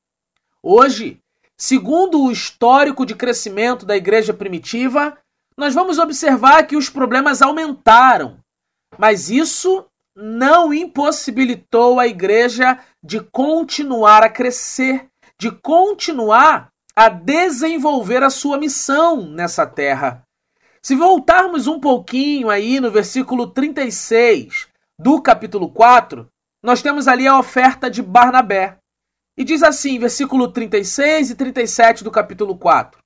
Hoje, 0.62 1.20
Segundo 1.56 2.20
o 2.20 2.32
histórico 2.32 3.06
de 3.06 3.14
crescimento 3.14 3.86
da 3.86 3.96
igreja 3.96 4.34
primitiva, 4.34 5.16
nós 5.56 5.72
vamos 5.72 5.98
observar 5.98 6.66
que 6.66 6.76
os 6.76 6.90
problemas 6.90 7.40
aumentaram, 7.40 8.38
mas 8.98 9.30
isso 9.30 9.86
não 10.16 10.72
impossibilitou 10.72 11.98
a 11.98 12.06
igreja 12.06 12.78
de 13.02 13.20
continuar 13.20 14.22
a 14.22 14.28
crescer, 14.28 15.08
de 15.38 15.50
continuar 15.50 16.68
a 16.94 17.08
desenvolver 17.08 18.22
a 18.22 18.30
sua 18.30 18.56
missão 18.56 19.26
nessa 19.26 19.66
terra. 19.66 20.22
Se 20.80 20.94
voltarmos 20.94 21.66
um 21.66 21.80
pouquinho 21.80 22.50
aí 22.50 22.78
no 22.78 22.90
versículo 22.90 23.48
36 23.48 24.68
do 24.98 25.20
capítulo 25.20 25.72
4, 25.72 26.28
nós 26.62 26.82
temos 26.82 27.08
ali 27.08 27.26
a 27.26 27.38
oferta 27.38 27.90
de 27.90 28.02
Barnabé. 28.02 28.78
E 29.36 29.42
diz 29.42 29.62
assim, 29.62 29.98
versículo 29.98 30.52
36 30.52 31.30
e 31.30 31.34
37 31.34 32.04
do 32.04 32.10
capítulo 32.10 32.56
4. 32.56 33.00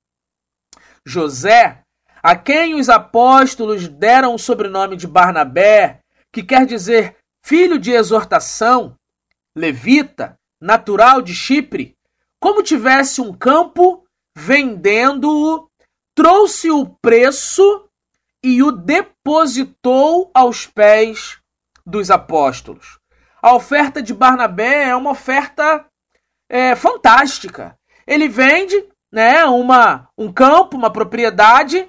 José, 1.07 1.81
a 2.29 2.37
quem 2.37 2.75
os 2.75 2.91
apóstolos 2.91 3.89
deram 3.89 4.35
o 4.35 4.39
sobrenome 4.39 4.99
de 4.99 5.07
Barnabé, 5.07 6.01
que 6.31 6.43
quer 6.43 6.67
dizer 6.67 7.17
filho 7.43 7.79
de 7.79 7.91
exortação, 7.91 8.95
levita, 9.57 10.39
natural 10.61 11.23
de 11.23 11.35
Chipre, 11.35 11.97
como 12.39 12.63
tivesse 12.63 13.23
um 13.23 13.33
campo, 13.33 14.05
vendendo-o, 14.37 15.71
trouxe 16.15 16.71
o 16.71 16.85
preço 17.01 17.89
e 18.45 18.63
o 18.63 18.73
depositou 18.73 20.31
aos 20.35 20.67
pés 20.67 21.39
dos 21.87 22.11
apóstolos. 22.11 22.99
A 23.41 23.55
oferta 23.55 24.03
de 24.03 24.13
Barnabé 24.13 24.91
é 24.91 24.95
uma 24.95 25.13
oferta 25.13 25.87
é, 26.47 26.77
fantástica. 26.77 27.75
Ele 28.07 28.29
vende 28.29 28.87
né, 29.11 29.47
uma, 29.47 30.11
um 30.19 30.31
campo, 30.31 30.77
uma 30.77 30.93
propriedade, 30.93 31.89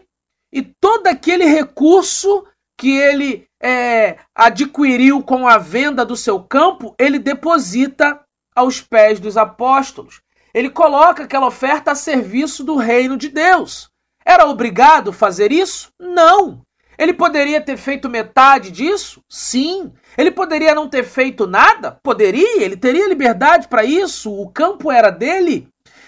e 0.51 0.61
todo 0.61 1.07
aquele 1.07 1.45
recurso 1.45 2.45
que 2.77 2.97
ele 2.97 3.47
é, 3.61 4.17
adquiriu 4.33 5.21
com 5.21 5.47
a 5.47 5.57
venda 5.57 6.05
do 6.05 6.15
seu 6.15 6.41
campo, 6.41 6.95
ele 6.97 7.19
deposita 7.19 8.19
aos 8.55 8.81
pés 8.81 9.19
dos 9.19 9.37
apóstolos. 9.37 10.21
Ele 10.53 10.69
coloca 10.69 11.23
aquela 11.23 11.47
oferta 11.47 11.91
a 11.91 11.95
serviço 11.95 12.63
do 12.63 12.75
reino 12.75 13.17
de 13.17 13.29
Deus. 13.29 13.89
Era 14.25 14.45
obrigado 14.45 15.13
fazer 15.13 15.51
isso? 15.51 15.91
Não. 15.99 16.61
Ele 16.97 17.13
poderia 17.13 17.61
ter 17.61 17.77
feito 17.77 18.09
metade 18.09 18.71
disso? 18.71 19.21
Sim. 19.29 19.93
Ele 20.17 20.31
poderia 20.31 20.75
não 20.75 20.89
ter 20.89 21.03
feito 21.03 21.47
nada? 21.47 21.97
Poderia. 22.03 22.61
Ele 22.61 22.75
teria 22.75 23.07
liberdade 23.07 23.67
para 23.67 23.85
isso. 23.85 24.31
O 24.31 24.49
campo 24.49 24.91
era 24.91 25.09
dele. 25.09 25.67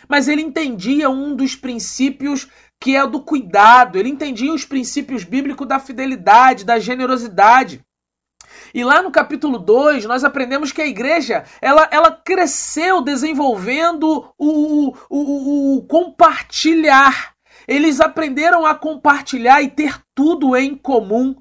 Mas 0.09 0.27
ele 0.27 0.41
entendia 0.41 1.09
um 1.09 1.33
dos 1.33 1.55
princípios 1.55 2.49
que 2.81 2.95
é 2.95 3.03
o 3.03 3.07
do 3.07 3.21
cuidado. 3.21 3.97
Ele 3.97 4.09
entendia 4.09 4.51
os 4.51 4.65
princípios 4.65 5.23
bíblicos 5.23 5.67
da 5.67 5.79
fidelidade, 5.79 6.65
da 6.65 6.79
generosidade. 6.79 7.85
E 8.73 8.83
lá 8.83 9.03
no 9.03 9.11
capítulo 9.11 9.59
2, 9.59 10.05
nós 10.05 10.23
aprendemos 10.23 10.71
que 10.71 10.81
a 10.81 10.87
igreja 10.87 11.43
ela, 11.61 11.87
ela 11.91 12.11
cresceu 12.11 13.01
desenvolvendo 13.01 14.33
o, 14.37 14.95
o, 15.09 15.77
o 15.77 15.83
compartilhar. 15.83 17.35
Eles 17.67 18.01
aprenderam 18.01 18.65
a 18.65 18.73
compartilhar 18.73 19.61
e 19.61 19.69
ter 19.69 20.01
tudo 20.15 20.57
em 20.57 20.75
comum. 20.75 21.35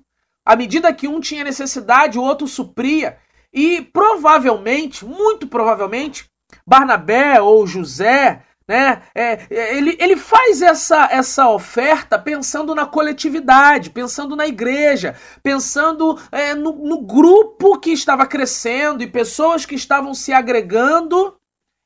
À 0.45 0.55
medida 0.55 0.93
que 0.93 1.09
um 1.09 1.21
tinha 1.21 1.43
necessidade, 1.43 2.19
o 2.19 2.23
outro 2.23 2.47
supria. 2.47 3.17
E 3.53 3.81
provavelmente, 3.81 5.07
muito 5.07 5.47
provavelmente, 5.47 6.29
Barnabé 6.67 7.41
ou 7.41 7.67
José 7.67 8.43
né? 8.71 9.03
É, 9.13 9.33
é, 9.51 9.77
ele, 9.77 9.97
ele 9.99 10.17
faz 10.17 10.63
essa, 10.63 11.09
essa 11.11 11.49
oferta 11.49 12.17
pensando 12.17 12.73
na 12.73 12.87
coletividade, 12.87 13.91
pensando 13.91 14.37
na 14.37 14.47
igreja, 14.47 15.17
pensando 15.43 16.17
é, 16.31 16.55
no, 16.55 16.71
no 16.71 17.03
grupo 17.03 17.81
que 17.81 17.91
estava 17.91 18.25
crescendo 18.29 19.03
e 19.03 19.11
pessoas 19.11 19.67
que 19.67 19.75
estavam 19.75 20.15
se 20.15 20.33
agregando 20.33 21.35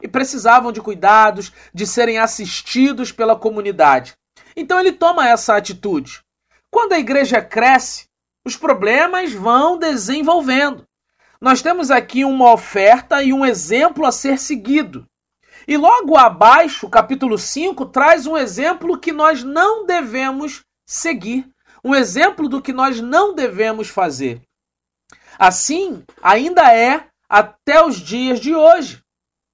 e 0.02 0.06
precisavam 0.06 0.70
de 0.70 0.82
cuidados, 0.82 1.50
de 1.72 1.86
serem 1.86 2.18
assistidos 2.18 3.10
pela 3.10 3.34
comunidade. 3.34 4.12
Então 4.54 4.78
ele 4.78 4.92
toma 4.92 5.26
essa 5.26 5.56
atitude. 5.56 6.20
Quando 6.70 6.92
a 6.92 6.98
igreja 6.98 7.40
cresce, 7.40 8.04
os 8.44 8.58
problemas 8.58 9.32
vão 9.32 9.78
desenvolvendo. 9.78 10.84
Nós 11.40 11.62
temos 11.62 11.90
aqui 11.90 12.26
uma 12.26 12.52
oferta 12.52 13.22
e 13.22 13.32
um 13.32 13.42
exemplo 13.42 14.04
a 14.04 14.12
ser 14.12 14.38
seguido. 14.38 15.06
E 15.66 15.76
logo 15.76 16.16
abaixo, 16.16 16.88
capítulo 16.88 17.38
5, 17.38 17.86
traz 17.86 18.26
um 18.26 18.36
exemplo 18.36 18.98
que 18.98 19.12
nós 19.12 19.42
não 19.42 19.86
devemos 19.86 20.62
seguir, 20.86 21.48
um 21.82 21.94
exemplo 21.94 22.48
do 22.48 22.60
que 22.60 22.72
nós 22.72 23.00
não 23.00 23.34
devemos 23.34 23.88
fazer. 23.88 24.40
Assim, 25.38 26.02
ainda 26.22 26.72
é 26.74 27.06
até 27.28 27.84
os 27.84 27.96
dias 27.96 28.38
de 28.38 28.54
hoje, 28.54 29.00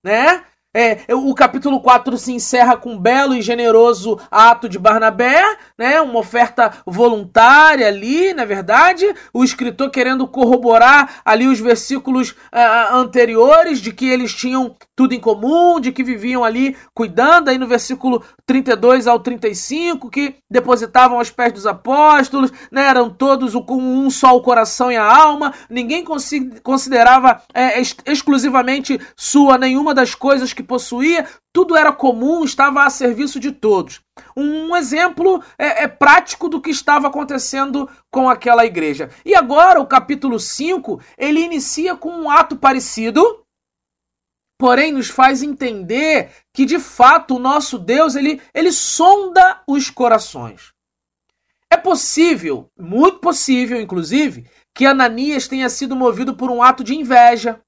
né? 0.05 0.45
É, 0.73 1.05
o 1.13 1.35
capítulo 1.35 1.81
4 1.81 2.17
se 2.17 2.33
encerra 2.33 2.77
com 2.77 2.93
um 2.93 2.99
belo 2.99 3.35
e 3.35 3.43
generoso 3.43 4.21
ato 4.31 4.69
de 4.69 4.79
Barnabé, 4.79 5.43
né? 5.77 6.01
Uma 6.01 6.21
oferta 6.21 6.73
voluntária 6.87 7.89
ali, 7.89 8.33
na 8.33 8.45
verdade, 8.45 9.05
o 9.33 9.43
escritor 9.43 9.91
querendo 9.91 10.29
corroborar 10.29 11.23
ali 11.25 11.49
os 11.49 11.59
versículos 11.59 12.31
uh, 12.31 12.95
anteriores 12.95 13.81
de 13.81 13.93
que 13.93 14.09
eles 14.09 14.33
tinham 14.33 14.77
tudo 15.01 15.15
em 15.15 15.19
comum, 15.19 15.81
de 15.81 15.93
que 15.93 16.05
viviam 16.05 16.45
ali 16.45 16.77
cuidando, 16.93 17.49
aí 17.49 17.57
no 17.57 17.67
versículo 17.67 18.23
32 18.45 19.07
ao 19.07 19.19
35, 19.19 20.11
que 20.11 20.35
depositavam 20.51 21.17
aos 21.17 21.31
pés 21.31 21.55
dos 21.55 21.67
apóstolos, 21.67 22.53
né? 22.71 22.87
Eram 22.87 23.09
todos 23.09 23.55
com 23.65 23.79
um 23.79 24.11
só 24.11 24.37
o 24.37 24.43
coração 24.43 24.93
e 24.93 24.99
a 24.99 25.03
alma, 25.03 25.55
ninguém 25.71 26.05
considerava 26.63 27.41
é, 27.55 27.81
exclusivamente 27.81 29.01
sua 29.17 29.57
nenhuma 29.57 29.95
das 29.95 30.15
coisas 30.15 30.53
que 30.53 30.63
possuía, 30.63 31.27
tudo 31.51 31.75
era 31.75 31.93
comum, 31.93 32.45
estava 32.45 32.85
a 32.85 32.91
serviço 32.91 33.41
de 33.41 33.53
todos. 33.53 34.03
Um 34.37 34.77
exemplo 34.77 35.43
é, 35.59 35.85
é, 35.85 35.89
prático 35.89 36.49
do 36.49 36.61
que 36.61 36.71
estava 36.71 37.09
acontecendo 37.09 37.89
com 38.11 38.29
aquela 38.29 38.65
igreja. 38.65 39.11
E 39.25 39.35
agora, 39.35 39.81
o 39.81 39.87
capítulo 39.87 40.39
5, 40.39 41.01
ele 41.19 41.41
inicia 41.41 41.97
com 41.97 42.11
um 42.11 42.31
ato 42.31 42.57
parecido, 42.57 43.40
porém 44.61 44.93
nos 44.93 45.09
faz 45.09 45.43
entender 45.43 46.31
que 46.53 46.67
de 46.67 46.79
fato 46.79 47.37
o 47.37 47.39
nosso 47.39 47.79
Deus 47.79 48.15
ele, 48.15 48.43
ele 48.53 48.71
sonda 48.71 49.63
os 49.67 49.89
corações. 49.89 50.75
É 51.71 51.79
possível, 51.79 52.71
muito 52.79 53.21
possível, 53.21 53.81
inclusive, 53.81 54.47
que 54.75 54.85
Ananias 54.85 55.49
tenha 55.49 55.71
sido 55.71 55.97
movido 55.97 56.37
por 56.37 56.51
um 56.51 56.63
ato 56.63 56.85
de 56.85 56.95
inveja, 56.95 57.59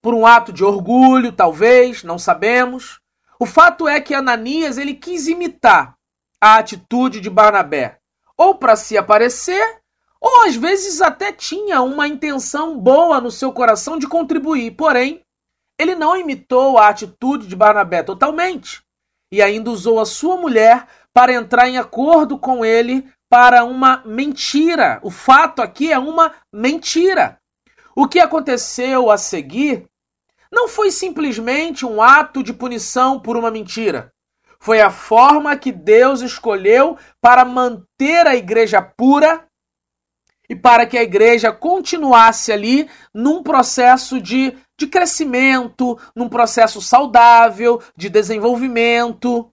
por 0.00 0.14
um 0.14 0.24
ato 0.24 0.50
de 0.50 0.64
orgulho, 0.64 1.30
talvez, 1.30 2.02
não 2.02 2.18
sabemos. 2.18 3.00
O 3.38 3.44
fato 3.44 3.86
é 3.86 4.00
que 4.00 4.14
Ananias 4.14 4.78
ele 4.78 4.94
quis 4.94 5.26
imitar 5.26 5.94
a 6.40 6.56
atitude 6.56 7.20
de 7.20 7.28
Barnabé, 7.28 7.98
ou 8.34 8.54
para 8.54 8.76
se 8.76 8.96
aparecer, 8.96 9.78
ou 10.18 10.46
às 10.46 10.56
vezes 10.56 11.02
até 11.02 11.32
tinha 11.32 11.82
uma 11.82 12.08
intenção 12.08 12.78
boa 12.78 13.20
no 13.20 13.30
seu 13.30 13.52
coração 13.52 13.98
de 13.98 14.08
contribuir, 14.08 14.70
porém, 14.70 15.23
ele 15.78 15.94
não 15.94 16.16
imitou 16.16 16.78
a 16.78 16.88
atitude 16.88 17.46
de 17.46 17.56
Barnabé 17.56 18.02
totalmente 18.02 18.82
e 19.32 19.42
ainda 19.42 19.70
usou 19.70 19.98
a 19.98 20.06
sua 20.06 20.36
mulher 20.36 20.86
para 21.12 21.32
entrar 21.32 21.68
em 21.68 21.78
acordo 21.78 22.38
com 22.38 22.64
ele 22.64 23.08
para 23.28 23.64
uma 23.64 24.02
mentira. 24.04 25.00
O 25.02 25.10
fato 25.10 25.60
aqui 25.60 25.92
é 25.92 25.98
uma 25.98 26.32
mentira. 26.52 27.38
O 27.96 28.06
que 28.06 28.20
aconteceu 28.20 29.10
a 29.10 29.16
seguir 29.16 29.86
não 30.52 30.68
foi 30.68 30.90
simplesmente 30.90 31.84
um 31.84 32.00
ato 32.00 32.42
de 32.42 32.52
punição 32.52 33.18
por 33.18 33.36
uma 33.36 33.50
mentira. 33.50 34.12
Foi 34.60 34.80
a 34.80 34.90
forma 34.90 35.56
que 35.56 35.72
Deus 35.72 36.20
escolheu 36.20 36.96
para 37.20 37.44
manter 37.44 38.26
a 38.26 38.36
igreja 38.36 38.80
pura 38.80 39.46
e 40.48 40.54
para 40.54 40.86
que 40.86 40.96
a 40.96 41.02
igreja 41.02 41.52
continuasse 41.52 42.52
ali 42.52 42.88
num 43.12 43.42
processo 43.42 44.20
de, 44.20 44.56
de 44.78 44.86
crescimento, 44.86 45.98
num 46.14 46.28
processo 46.28 46.80
saudável, 46.80 47.82
de 47.96 48.08
desenvolvimento. 48.08 49.50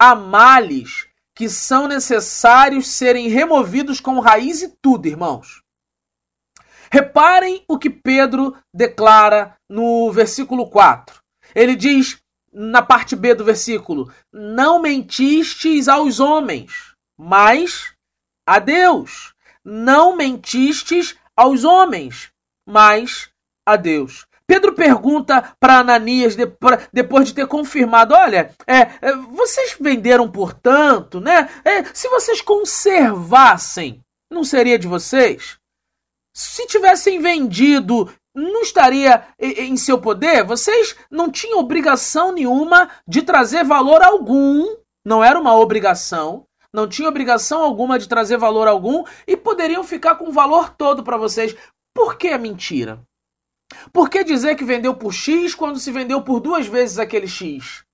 Há 0.00 0.14
males 0.14 1.06
que 1.34 1.48
são 1.48 1.86
necessários 1.86 2.88
serem 2.88 3.28
removidos 3.28 4.00
com 4.00 4.20
raiz 4.20 4.62
e 4.62 4.68
tudo, 4.80 5.06
irmãos. 5.06 5.62
Reparem 6.90 7.64
o 7.66 7.78
que 7.78 7.88
Pedro 7.88 8.56
declara 8.74 9.56
no 9.68 10.10
versículo 10.12 10.68
4. 10.68 11.22
Ele 11.54 11.74
diz, 11.74 12.22
na 12.52 12.82
parte 12.82 13.16
B 13.16 13.34
do 13.34 13.44
versículo: 13.44 14.12
Não 14.30 14.80
mentistes 14.80 15.88
aos 15.88 16.20
homens, 16.20 16.94
mas 17.16 17.94
a 18.46 18.58
Deus. 18.58 19.32
Não 19.64 20.16
mentistes 20.16 21.16
aos 21.36 21.64
homens, 21.64 22.30
mas 22.66 23.30
a 23.64 23.76
Deus. 23.76 24.26
Pedro 24.46 24.74
pergunta 24.74 25.54
para 25.58 25.78
Ananias, 25.78 26.36
depois 26.92 27.28
de 27.28 27.34
ter 27.34 27.46
confirmado: 27.46 28.14
olha, 28.14 28.50
é, 28.66 28.80
é, 29.00 29.16
vocês 29.30 29.76
venderam 29.80 30.30
por 30.30 30.52
tanto, 30.52 31.20
né? 31.20 31.48
É, 31.64 31.84
se 31.94 32.08
vocês 32.08 32.40
conservassem, 32.40 34.00
não 34.30 34.44
seria 34.44 34.78
de 34.78 34.86
vocês? 34.86 35.60
se 36.34 36.66
tivessem 36.66 37.20
vendido, 37.20 38.10
não 38.34 38.62
estaria 38.62 39.26
em 39.38 39.76
seu 39.76 40.00
poder? 40.00 40.44
Vocês 40.44 40.96
não 41.10 41.30
tinham 41.30 41.58
obrigação 41.58 42.32
nenhuma 42.32 42.90
de 43.06 43.22
trazer 43.22 43.64
valor 43.64 44.02
algum, 44.02 44.76
não 45.04 45.22
era 45.22 45.38
uma 45.38 45.54
obrigação, 45.54 46.46
não 46.72 46.88
tinha 46.88 47.08
obrigação 47.08 47.62
alguma 47.62 47.98
de 47.98 48.08
trazer 48.08 48.38
valor 48.38 48.66
algum 48.66 49.04
e 49.26 49.36
poderiam 49.36 49.84
ficar 49.84 50.14
com 50.14 50.28
o 50.28 50.32
valor 50.32 50.70
todo 50.70 51.02
para 51.02 51.18
vocês. 51.18 51.54
Por 51.94 52.16
que 52.16 52.28
a 52.28 52.38
mentira? 52.38 53.02
Por 53.92 54.08
que 54.08 54.24
dizer 54.24 54.56
que 54.56 54.64
vendeu 54.64 54.94
por 54.94 55.12
X 55.12 55.54
quando 55.54 55.78
se 55.78 55.90
vendeu 55.90 56.22
por 56.22 56.40
duas 56.40 56.66
vezes 56.66 56.98
aquele 56.98 57.28
X? 57.28 57.84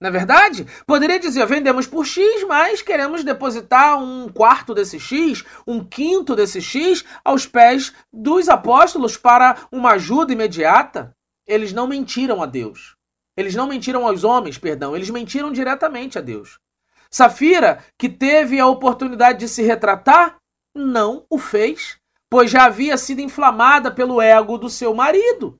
Na 0.00 0.08
é 0.08 0.12
verdade, 0.12 0.64
poderia 0.86 1.18
dizer: 1.18 1.44
vendemos 1.46 1.86
por 1.86 2.06
X, 2.06 2.44
mas 2.46 2.80
queremos 2.82 3.24
depositar 3.24 4.00
um 4.00 4.28
quarto 4.28 4.72
desse 4.72 5.00
X, 5.00 5.44
um 5.66 5.84
quinto 5.84 6.36
desse 6.36 6.60
X 6.60 7.04
aos 7.24 7.46
pés 7.46 7.92
dos 8.12 8.48
apóstolos 8.48 9.16
para 9.16 9.56
uma 9.72 9.92
ajuda 9.92 10.32
imediata. 10.32 11.12
Eles 11.46 11.72
não 11.72 11.88
mentiram 11.88 12.42
a 12.42 12.46
Deus. 12.46 12.96
Eles 13.36 13.54
não 13.54 13.66
mentiram 13.66 14.06
aos 14.06 14.22
homens, 14.22 14.58
perdão, 14.58 14.94
eles 14.94 15.10
mentiram 15.10 15.50
diretamente 15.52 16.18
a 16.18 16.20
Deus. 16.20 16.58
Safira, 17.10 17.84
que 17.98 18.08
teve 18.08 18.60
a 18.60 18.66
oportunidade 18.66 19.38
de 19.38 19.48
se 19.48 19.62
retratar, 19.62 20.36
não 20.74 21.24
o 21.30 21.38
fez, 21.38 21.98
pois 22.30 22.50
já 22.50 22.64
havia 22.64 22.96
sido 22.96 23.20
inflamada 23.20 23.90
pelo 23.90 24.20
ego 24.20 24.58
do 24.58 24.68
seu 24.68 24.94
marido. 24.94 25.56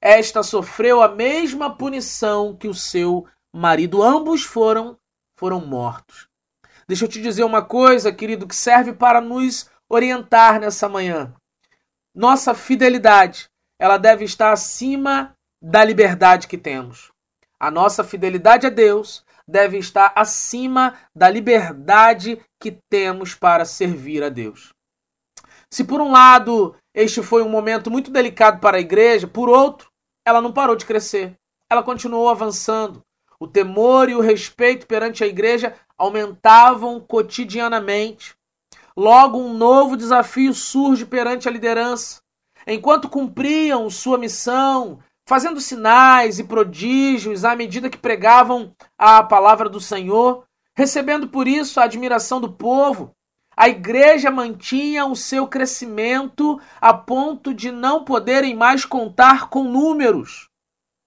Esta 0.00 0.42
sofreu 0.42 1.02
a 1.02 1.08
mesma 1.08 1.76
punição 1.76 2.54
que 2.56 2.68
o 2.68 2.74
seu 2.74 3.26
marido, 3.52 4.02
ambos 4.02 4.44
foram 4.44 4.98
foram 5.36 5.64
mortos. 5.64 6.28
Deixa 6.88 7.04
eu 7.04 7.08
te 7.08 7.20
dizer 7.20 7.44
uma 7.44 7.62
coisa, 7.62 8.12
querido, 8.12 8.46
que 8.46 8.56
serve 8.56 8.92
para 8.92 9.20
nos 9.20 9.68
orientar 9.88 10.60
nessa 10.60 10.88
manhã. 10.88 11.34
Nossa 12.14 12.54
fidelidade, 12.54 13.50
ela 13.78 13.98
deve 13.98 14.24
estar 14.24 14.52
acima 14.52 15.36
da 15.60 15.84
liberdade 15.84 16.46
que 16.46 16.56
temos. 16.56 17.12
A 17.58 17.70
nossa 17.70 18.04
fidelidade 18.04 18.66
a 18.66 18.70
Deus 18.70 19.24
deve 19.46 19.78
estar 19.78 20.12
acima 20.14 20.94
da 21.14 21.28
liberdade 21.28 22.40
que 22.60 22.72
temos 22.88 23.34
para 23.34 23.64
servir 23.64 24.22
a 24.22 24.28
Deus. 24.28 24.75
Se 25.72 25.84
por 25.84 26.00
um 26.00 26.10
lado 26.10 26.76
este 26.94 27.22
foi 27.22 27.42
um 27.42 27.48
momento 27.48 27.90
muito 27.90 28.10
delicado 28.10 28.58
para 28.58 28.78
a 28.78 28.80
igreja, 28.80 29.26
por 29.26 29.50
outro, 29.50 29.90
ela 30.24 30.40
não 30.40 30.50
parou 30.50 30.74
de 30.74 30.86
crescer. 30.86 31.36
Ela 31.70 31.82
continuou 31.82 32.30
avançando. 32.30 33.02
O 33.38 33.46
temor 33.46 34.08
e 34.08 34.14
o 34.14 34.20
respeito 34.20 34.86
perante 34.86 35.22
a 35.22 35.26
igreja 35.26 35.74
aumentavam 35.98 36.98
cotidianamente. 36.98 38.34
Logo, 38.96 39.38
um 39.38 39.52
novo 39.52 39.94
desafio 39.94 40.54
surge 40.54 41.04
perante 41.04 41.48
a 41.48 41.52
liderança. 41.52 42.22
Enquanto 42.66 43.10
cumpriam 43.10 43.90
sua 43.90 44.16
missão, 44.16 44.98
fazendo 45.28 45.60
sinais 45.60 46.38
e 46.38 46.44
prodígios 46.44 47.44
à 47.44 47.54
medida 47.54 47.90
que 47.90 47.98
pregavam 47.98 48.74
a 48.96 49.22
palavra 49.22 49.68
do 49.68 49.80
Senhor, 49.80 50.44
recebendo 50.74 51.28
por 51.28 51.46
isso 51.46 51.78
a 51.78 51.84
admiração 51.84 52.40
do 52.40 52.50
povo, 52.50 53.12
a 53.56 53.68
igreja 53.68 54.30
mantinha 54.30 55.06
o 55.06 55.16
seu 55.16 55.48
crescimento 55.48 56.60
a 56.78 56.92
ponto 56.92 57.54
de 57.54 57.70
não 57.72 58.04
poderem 58.04 58.54
mais 58.54 58.84
contar 58.84 59.48
com 59.48 59.64
números. 59.64 60.48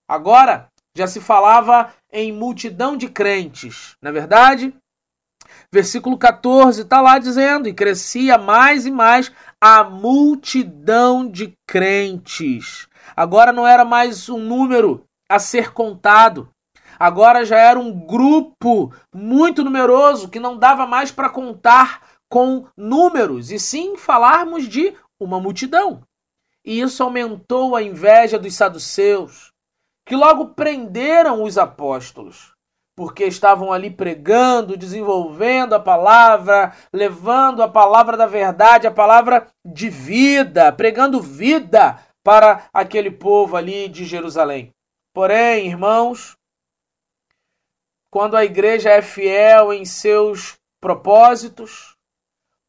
Agora 0.07 0.67
já 0.97 1.05
se 1.05 1.21
falava 1.21 1.93
em 2.11 2.33
multidão 2.33 2.97
de 2.97 3.07
crentes, 3.07 3.95
não 4.01 4.09
é 4.09 4.13
verdade? 4.13 4.73
Versículo 5.71 6.17
14 6.17 6.81
está 6.81 6.99
lá 6.99 7.19
dizendo: 7.19 7.69
e 7.69 7.73
crescia 7.73 8.37
mais 8.37 8.87
e 8.87 8.91
mais 8.91 9.31
a 9.61 9.83
multidão 9.83 11.29
de 11.29 11.53
crentes. 11.67 12.87
Agora 13.15 13.53
não 13.53 13.67
era 13.67 13.85
mais 13.85 14.27
um 14.29 14.39
número 14.39 15.03
a 15.29 15.37
ser 15.37 15.71
contado. 15.71 16.49
Agora 16.97 17.45
já 17.45 17.57
era 17.57 17.79
um 17.79 17.91
grupo 17.91 18.91
muito 19.13 19.63
numeroso 19.63 20.29
que 20.29 20.39
não 20.39 20.57
dava 20.57 20.85
mais 20.85 21.11
para 21.11 21.29
contar 21.29 22.08
com 22.29 22.67
números, 22.77 23.51
e 23.51 23.59
sim 23.59 23.97
falarmos 23.97 24.67
de 24.67 24.95
uma 25.19 25.39
multidão. 25.39 26.03
E 26.63 26.79
isso 26.79 27.01
aumentou 27.01 27.75
a 27.75 27.81
inveja 27.81 28.37
dos 28.37 28.53
saduceus, 28.53 29.51
que 30.05 30.15
logo 30.15 30.49
prenderam 30.49 31.43
os 31.43 31.57
apóstolos, 31.57 32.53
porque 32.95 33.25
estavam 33.25 33.71
ali 33.71 33.89
pregando, 33.89 34.77
desenvolvendo 34.77 35.73
a 35.73 35.79
palavra, 35.79 36.75
levando 36.93 37.63
a 37.63 37.67
palavra 37.67 38.15
da 38.15 38.25
verdade, 38.25 38.85
a 38.85 38.91
palavra 38.91 39.47
de 39.65 39.89
vida, 39.89 40.71
pregando 40.71 41.21
vida 41.21 41.99
para 42.23 42.69
aquele 42.73 43.09
povo 43.09 43.55
ali 43.55 43.87
de 43.87 44.05
Jerusalém. 44.05 44.71
Porém, 45.13 45.67
irmãos, 45.67 46.37
quando 48.11 48.35
a 48.35 48.43
igreja 48.43 48.89
é 48.89 49.01
fiel 49.01 49.71
em 49.71 49.85
seus 49.85 50.57
propósitos, 50.81 51.95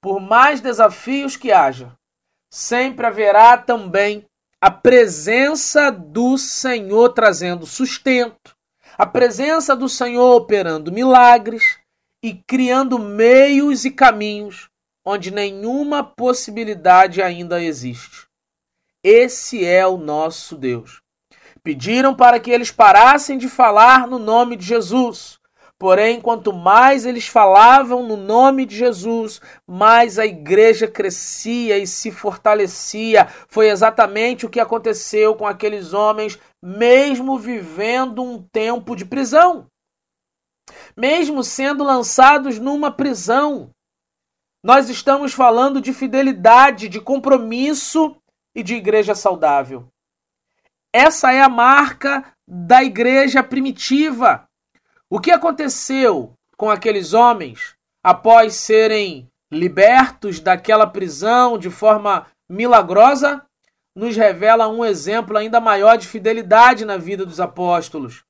por 0.01 0.21
mais 0.21 0.61
desafios 0.61 1.37
que 1.37 1.53
haja, 1.53 1.93
sempre 2.51 3.07
haverá 3.07 3.57
também 3.57 4.25
a 4.61 4.71
presença 4.71 5.91
do 5.91 6.37
Senhor 6.37 7.11
trazendo 7.11 7.67
sustento, 7.67 8.57
a 8.97 9.07
presença 9.07 9.75
do 9.75 9.89
Senhor 9.89 10.37
operando 10.37 10.93
milagres 10.93 11.79
e 12.23 12.35
criando 12.35 12.99
meios 12.99 13.85
e 13.85 13.91
caminhos 13.91 14.69
onde 15.05 15.31
nenhuma 15.31 16.05
possibilidade 16.05 17.23
ainda 17.23 17.63
existe. 17.63 18.29
Esse 19.03 19.65
é 19.65 19.87
o 19.87 19.97
nosso 19.97 20.57
Deus. 20.57 21.01
Pediram 21.63 22.15
para 22.15 22.39
que 22.39 22.51
eles 22.51 22.71
parassem 22.71 23.39
de 23.39 23.49
falar 23.49 24.07
no 24.07 24.19
nome 24.19 24.57
de 24.57 24.65
Jesus. 24.65 25.40
Porém, 25.81 26.21
quanto 26.21 26.53
mais 26.53 27.07
eles 27.07 27.27
falavam 27.27 28.07
no 28.07 28.15
nome 28.15 28.67
de 28.67 28.77
Jesus, 28.77 29.41
mais 29.67 30.19
a 30.19 30.27
igreja 30.27 30.87
crescia 30.87 31.79
e 31.79 31.87
se 31.87 32.11
fortalecia. 32.11 33.27
Foi 33.49 33.71
exatamente 33.71 34.45
o 34.45 34.51
que 34.51 34.61
aconteceu 34.61 35.35
com 35.35 35.47
aqueles 35.47 35.95
homens, 35.95 36.39
mesmo 36.63 37.39
vivendo 37.39 38.23
um 38.23 38.43
tempo 38.43 38.95
de 38.95 39.07
prisão. 39.07 39.69
Mesmo 40.95 41.43
sendo 41.43 41.83
lançados 41.83 42.59
numa 42.59 42.93
prisão. 42.93 43.71
Nós 44.63 44.91
estamos 44.91 45.33
falando 45.33 45.81
de 45.81 45.95
fidelidade, 45.95 46.91
de 46.91 47.01
compromisso 47.01 48.15
e 48.55 48.63
de 48.63 48.75
igreja 48.75 49.15
saudável. 49.15 49.89
Essa 50.93 51.33
é 51.33 51.41
a 51.41 51.49
marca 51.49 52.35
da 52.47 52.85
igreja 52.85 53.43
primitiva. 53.43 54.47
O 55.13 55.19
que 55.19 55.33
aconteceu 55.33 56.33
com 56.57 56.71
aqueles 56.71 57.13
homens 57.13 57.75
após 58.01 58.55
serem 58.55 59.29
libertos 59.51 60.39
daquela 60.39 60.87
prisão 60.87 61.59
de 61.59 61.69
forma 61.69 62.29
milagrosa 62.49 63.45
nos 63.93 64.17
revela 64.17 64.69
um 64.69 64.85
exemplo 64.85 65.37
ainda 65.37 65.61
maior 65.61 65.99
de 65.99 66.07
fidelidade 66.07 66.85
na 66.85 66.97
vida 66.97 67.27
dos 67.27 67.41
apóstolos. 67.41 68.23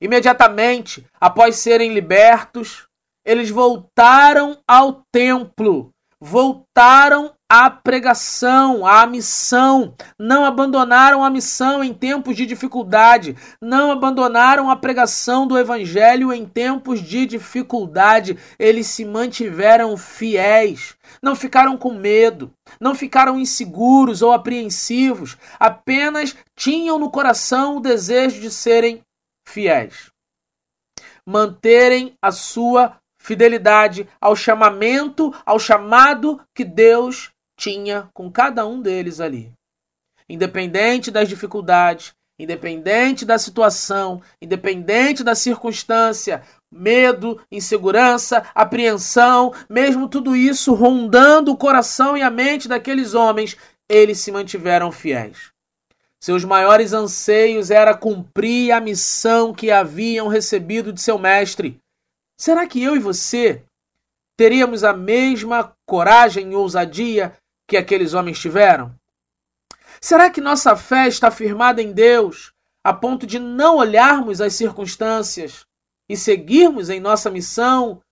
Imediatamente 0.00 1.04
após 1.20 1.56
serem 1.56 1.92
libertos, 1.92 2.86
eles 3.24 3.50
voltaram 3.50 4.56
ao 4.68 5.02
templo, 5.10 5.90
voltaram 6.20 7.34
à 7.56 7.70
pregação, 7.70 8.84
à 8.84 9.06
missão, 9.06 9.94
não 10.18 10.44
abandonaram 10.44 11.22
a 11.22 11.30
missão 11.30 11.84
em 11.84 11.94
tempos 11.94 12.34
de 12.34 12.46
dificuldade, 12.46 13.36
não 13.60 13.92
abandonaram 13.92 14.68
a 14.68 14.74
pregação 14.74 15.46
do 15.46 15.56
evangelho 15.56 16.32
em 16.32 16.44
tempos 16.44 17.00
de 17.00 17.24
dificuldade, 17.24 18.36
eles 18.58 18.88
se 18.88 19.04
mantiveram 19.04 19.96
fiéis, 19.96 20.96
não 21.22 21.36
ficaram 21.36 21.76
com 21.76 21.94
medo, 21.94 22.52
não 22.80 22.92
ficaram 22.92 23.38
inseguros 23.38 24.20
ou 24.20 24.32
apreensivos, 24.32 25.36
apenas 25.56 26.34
tinham 26.56 26.98
no 26.98 27.08
coração 27.08 27.76
o 27.76 27.80
desejo 27.80 28.40
de 28.40 28.50
serem 28.50 29.00
fiéis. 29.46 30.10
Manterem 31.24 32.16
a 32.20 32.32
sua 32.32 32.96
fidelidade 33.16 34.08
ao 34.20 34.34
chamamento, 34.34 35.32
ao 35.46 35.58
chamado 35.60 36.40
que 36.52 36.64
Deus 36.64 37.32
tinha 37.56 38.08
com 38.12 38.30
cada 38.30 38.66
um 38.66 38.80
deles 38.80 39.20
ali. 39.20 39.52
Independente 40.28 41.10
das 41.10 41.28
dificuldades, 41.28 42.14
independente 42.38 43.24
da 43.24 43.38
situação, 43.38 44.20
independente 44.40 45.22
da 45.22 45.34
circunstância, 45.34 46.42
medo, 46.70 47.40
insegurança, 47.50 48.44
apreensão, 48.54 49.52
mesmo 49.68 50.08
tudo 50.08 50.34
isso 50.34 50.74
rondando 50.74 51.52
o 51.52 51.56
coração 51.56 52.16
e 52.16 52.22
a 52.22 52.30
mente 52.30 52.66
daqueles 52.66 53.14
homens, 53.14 53.56
eles 53.88 54.18
se 54.18 54.32
mantiveram 54.32 54.90
fiéis. 54.90 55.52
Seus 56.20 56.44
maiores 56.44 56.92
anseios 56.92 57.70
era 57.70 57.94
cumprir 57.94 58.72
a 58.72 58.80
missão 58.80 59.52
que 59.52 59.70
haviam 59.70 60.26
recebido 60.26 60.92
de 60.92 61.00
seu 61.00 61.18
mestre. 61.18 61.78
Será 62.36 62.66
que 62.66 62.82
eu 62.82 62.96
e 62.96 62.98
você 62.98 63.62
teríamos 64.36 64.82
a 64.82 64.92
mesma 64.92 65.76
coragem 65.86 66.52
e 66.52 66.56
ousadia 66.56 67.36
que 67.66 67.76
aqueles 67.76 68.14
homens 68.14 68.38
tiveram? 68.38 68.94
Será 70.00 70.30
que 70.30 70.40
nossa 70.40 70.76
fé 70.76 71.08
está 71.08 71.30
firmada 71.30 71.80
em 71.80 71.92
Deus 71.92 72.52
a 72.84 72.92
ponto 72.92 73.26
de 73.26 73.38
não 73.38 73.78
olharmos 73.78 74.40
as 74.40 74.54
circunstâncias 74.54 75.64
e 76.08 76.16
seguirmos 76.16 76.90
em 76.90 77.00
nossa 77.00 77.30
missão 77.30 78.02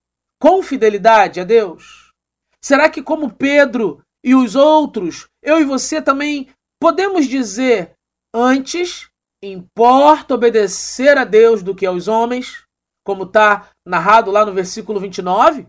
com 0.41 0.63
fidelidade 0.63 1.39
a 1.39 1.43
Deus? 1.43 2.11
Será 2.59 2.89
que, 2.89 3.03
como 3.03 3.33
Pedro 3.33 4.01
e 4.23 4.33
os 4.33 4.55
outros, 4.55 5.27
eu 5.41 5.59
e 5.59 5.65
você 5.65 6.01
também 6.01 6.49
podemos 6.79 7.27
dizer: 7.27 7.93
antes 8.33 9.09
importa 9.43 10.33
obedecer 10.33 11.17
a 11.17 11.25
Deus 11.25 11.61
do 11.61 11.75
que 11.75 11.85
aos 11.85 12.07
homens, 12.07 12.63
como 13.05 13.23
está 13.23 13.69
narrado 13.85 14.31
lá 14.31 14.45
no 14.45 14.53
versículo 14.53 14.99
29? 14.99 15.67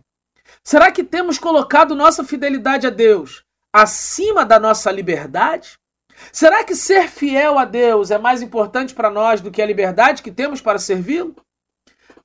Será 0.62 0.90
que 0.90 1.04
temos 1.04 1.36
colocado 1.38 1.94
nossa 1.94 2.24
fidelidade 2.24 2.86
a 2.86 2.90
Deus 2.90 3.43
acima 3.74 4.44
da 4.44 4.60
nossa 4.60 4.92
liberdade? 4.92 5.76
Será 6.32 6.62
que 6.62 6.76
ser 6.76 7.08
fiel 7.08 7.58
a 7.58 7.64
Deus 7.64 8.12
é 8.12 8.18
mais 8.18 8.40
importante 8.40 8.94
para 8.94 9.10
nós 9.10 9.40
do 9.40 9.50
que 9.50 9.60
a 9.60 9.66
liberdade 9.66 10.22
que 10.22 10.30
temos 10.30 10.60
para 10.60 10.78
servi-lo? 10.78 11.34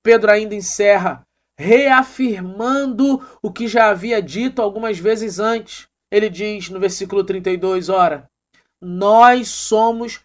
Pedro 0.03 0.29
ainda 0.29 0.53
encerra 0.53 1.23
reafirmando 1.59 3.19
o 3.41 3.51
que 3.51 3.67
já 3.67 3.89
havia 3.89 4.21
dito 4.21 4.61
algumas 4.61 4.99
vezes 4.99 5.39
antes. 5.39 5.87
Ele 6.11 6.29
diz 6.29 6.69
no 6.69 6.79
versículo 6.79 7.23
32, 7.23 7.89
ora, 7.89 8.29
nós 8.79 9.49
somos 9.49 10.21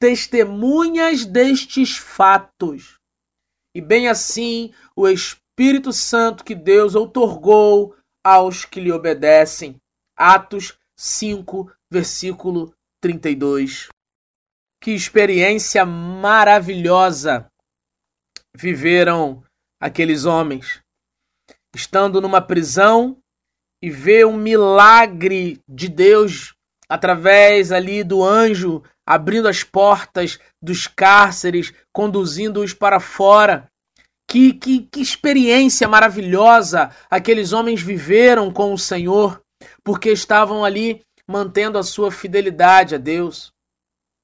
testemunhas 0.00 1.26
destes 1.26 1.98
fatos. 1.98 2.98
E 3.76 3.80
bem 3.80 4.08
assim, 4.08 4.72
o 4.96 5.06
Espírito 5.06 5.92
Santo 5.92 6.42
que 6.42 6.54
Deus 6.54 6.94
outorgou 6.94 7.94
aos 8.24 8.64
que 8.64 8.80
lhe 8.80 8.90
obedecem. 8.90 9.76
Atos 10.16 10.78
5, 10.96 11.70
versículo 11.90 12.74
32. 13.00 13.88
Que 14.80 14.92
experiência 14.92 15.84
maravilhosa 15.84 17.46
viveram 18.54 19.42
aqueles 19.80 20.24
homens, 20.24 20.80
estando 21.74 22.20
numa 22.20 22.40
prisão 22.40 23.16
e 23.82 23.90
ver 23.90 24.26
um 24.26 24.36
milagre 24.36 25.60
de 25.68 25.88
Deus 25.88 26.54
através 26.88 27.72
ali 27.72 28.04
do 28.04 28.22
anjo 28.22 28.82
abrindo 29.06 29.48
as 29.48 29.64
portas 29.64 30.38
dos 30.60 30.86
cárceres, 30.86 31.72
conduzindo-os 31.92 32.72
para 32.72 33.00
fora. 33.00 33.68
Que, 34.28 34.52
que, 34.54 34.80
que 34.84 35.00
experiência 35.00 35.88
maravilhosa 35.88 36.90
aqueles 37.10 37.52
homens 37.52 37.82
viveram 37.82 38.52
com 38.52 38.72
o 38.72 38.78
Senhor, 38.78 39.42
porque 39.84 40.10
estavam 40.10 40.64
ali 40.64 41.02
mantendo 41.26 41.78
a 41.78 41.82
sua 41.82 42.10
fidelidade 42.10 42.94
a 42.94 42.98
Deus. 42.98 43.52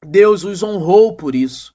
Deus 0.05 0.45
os 0.45 0.63
honrou 0.63 1.17
por 1.17 1.35
isso. 1.35 1.75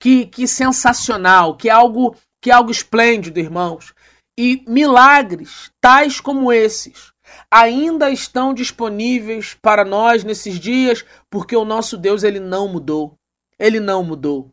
Que, 0.00 0.26
que 0.26 0.46
sensacional, 0.46 1.56
que 1.56 1.70
algo, 1.70 2.16
que 2.40 2.50
algo 2.50 2.70
esplêndido, 2.70 3.40
irmãos. 3.40 3.94
E 4.38 4.64
milagres 4.66 5.70
tais 5.80 6.20
como 6.20 6.52
esses 6.52 7.12
ainda 7.50 8.10
estão 8.10 8.52
disponíveis 8.52 9.54
para 9.54 9.84
nós 9.84 10.24
nesses 10.24 10.58
dias, 10.58 11.04
porque 11.30 11.56
o 11.56 11.64
nosso 11.64 11.96
Deus 11.96 12.22
ele 12.22 12.40
não 12.40 12.68
mudou. 12.68 13.16
Ele 13.58 13.80
não 13.80 14.02
mudou. 14.02 14.50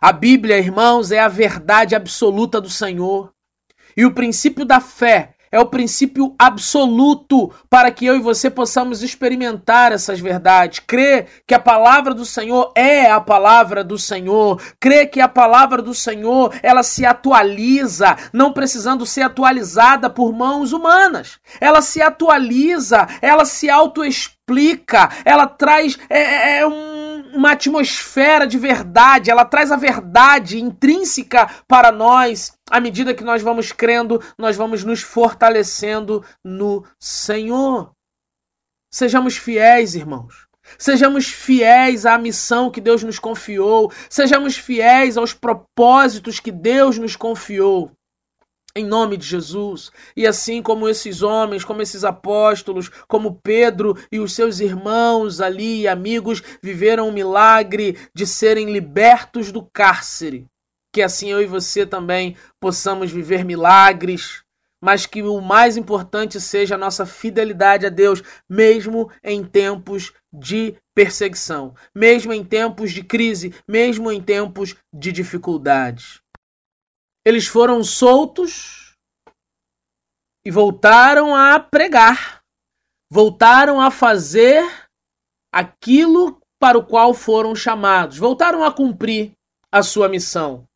A 0.00 0.12
Bíblia, 0.12 0.58
irmãos, 0.58 1.10
é 1.10 1.20
a 1.20 1.28
verdade 1.28 1.94
absoluta 1.94 2.60
do 2.60 2.68
Senhor. 2.68 3.32
E 3.96 4.04
o 4.04 4.12
princípio 4.12 4.64
da 4.64 4.80
fé 4.80 5.33
é 5.54 5.60
o 5.60 5.66
princípio 5.66 6.34
absoluto 6.36 7.48
para 7.70 7.92
que 7.92 8.04
eu 8.04 8.16
e 8.16 8.20
você 8.20 8.50
possamos 8.50 9.04
experimentar 9.04 9.92
essas 9.92 10.18
verdades. 10.18 10.80
Crer 10.80 11.28
que 11.46 11.54
a 11.54 11.60
palavra 11.60 12.12
do 12.12 12.24
Senhor 12.24 12.72
é 12.74 13.08
a 13.08 13.20
palavra 13.20 13.84
do 13.84 13.96
Senhor. 13.96 14.60
Crer 14.80 15.08
que 15.08 15.20
a 15.20 15.28
palavra 15.28 15.80
do 15.80 15.94
Senhor, 15.94 16.52
ela 16.60 16.82
se 16.82 17.06
atualiza, 17.06 18.16
não 18.32 18.52
precisando 18.52 19.06
ser 19.06 19.22
atualizada 19.22 20.10
por 20.10 20.32
mãos 20.32 20.72
humanas. 20.72 21.38
Ela 21.60 21.80
se 21.82 22.02
atualiza, 22.02 23.06
ela 23.22 23.44
se 23.44 23.70
autoexplica, 23.70 25.08
ela 25.24 25.46
traz 25.46 25.96
é, 26.10 26.18
é, 26.18 26.58
é 26.58 26.66
um 26.66 27.03
uma 27.34 27.52
atmosfera 27.52 28.46
de 28.46 28.58
verdade, 28.58 29.30
ela 29.30 29.44
traz 29.44 29.72
a 29.72 29.76
verdade 29.76 30.60
intrínseca 30.60 31.50
para 31.66 31.90
nós. 31.90 32.52
À 32.70 32.80
medida 32.80 33.14
que 33.14 33.24
nós 33.24 33.42
vamos 33.42 33.72
crendo, 33.72 34.22
nós 34.38 34.56
vamos 34.56 34.84
nos 34.84 35.02
fortalecendo 35.02 36.24
no 36.44 36.84
Senhor. 36.98 37.92
Sejamos 38.90 39.36
fiéis, 39.36 39.94
irmãos. 39.94 40.46
Sejamos 40.78 41.26
fiéis 41.26 42.06
à 42.06 42.16
missão 42.16 42.70
que 42.70 42.80
Deus 42.80 43.02
nos 43.02 43.18
confiou. 43.18 43.92
Sejamos 44.08 44.56
fiéis 44.56 45.16
aos 45.16 45.34
propósitos 45.34 46.40
que 46.40 46.50
Deus 46.50 46.96
nos 46.96 47.16
confiou 47.16 47.90
em 48.76 48.84
nome 48.84 49.16
de 49.16 49.26
Jesus. 49.26 49.90
E 50.16 50.26
assim 50.26 50.60
como 50.60 50.88
esses 50.88 51.22
homens, 51.22 51.64
como 51.64 51.80
esses 51.80 52.04
apóstolos, 52.04 52.88
como 53.06 53.40
Pedro 53.42 53.96
e 54.10 54.18
os 54.18 54.32
seus 54.32 54.60
irmãos 54.60 55.40
ali, 55.40 55.86
amigos, 55.86 56.42
viveram 56.62 57.08
o 57.08 57.12
milagre 57.12 57.96
de 58.12 58.26
serem 58.26 58.72
libertos 58.72 59.52
do 59.52 59.62
cárcere. 59.62 60.46
Que 60.92 61.02
assim 61.02 61.30
eu 61.30 61.40
e 61.40 61.46
você 61.46 61.86
também 61.86 62.36
possamos 62.60 63.10
viver 63.10 63.44
milagres, 63.44 64.42
mas 64.82 65.06
que 65.06 65.22
o 65.22 65.40
mais 65.40 65.76
importante 65.76 66.40
seja 66.40 66.74
a 66.74 66.78
nossa 66.78 67.06
fidelidade 67.06 67.86
a 67.86 67.88
Deus, 67.88 68.22
mesmo 68.48 69.10
em 69.22 69.42
tempos 69.42 70.12
de 70.32 70.74
perseguição, 70.94 71.74
mesmo 71.94 72.32
em 72.32 72.44
tempos 72.44 72.92
de 72.92 73.02
crise, 73.02 73.54
mesmo 73.66 74.12
em 74.12 74.20
tempos 74.20 74.76
de 74.92 75.10
dificuldades. 75.10 76.23
Eles 77.24 77.46
foram 77.46 77.82
soltos 77.82 78.94
e 80.44 80.50
voltaram 80.50 81.34
a 81.34 81.58
pregar, 81.58 82.42
voltaram 83.10 83.80
a 83.80 83.90
fazer 83.90 84.62
aquilo 85.52 86.38
para 86.60 86.78
o 86.78 86.86
qual 86.86 87.14
foram 87.14 87.54
chamados, 87.54 88.18
voltaram 88.18 88.62
a 88.62 88.74
cumprir 88.74 89.32
a 89.72 89.82
sua 89.82 90.08
missão. 90.08 90.68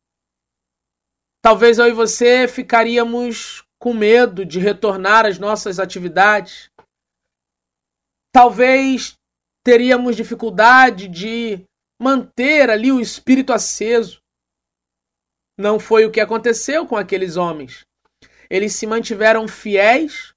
Talvez 1.41 1.77
eu 1.77 1.87
e 1.87 1.93
você 1.93 2.47
ficaríamos 2.47 3.63
com 3.79 3.93
medo 3.93 4.45
de 4.45 4.59
retornar 4.59 5.25
às 5.25 5.39
nossas 5.39 5.79
atividades. 5.79 6.69
Talvez 8.33 9.17
teríamos 9.63 10.15
dificuldade 10.15 11.07
de 11.07 11.63
manter 12.01 12.69
ali 12.69 12.91
o 12.91 12.99
espírito 12.99 13.53
aceso. 13.53 14.18
Não 15.59 15.77
foi 15.77 16.05
o 16.05 16.11
que 16.11 16.21
aconteceu 16.21 16.85
com 16.85 16.95
aqueles 16.95 17.35
homens. 17.35 17.85
Eles 18.49 18.73
se 18.75 18.87
mantiveram 18.87 19.45
fiéis. 19.45 20.33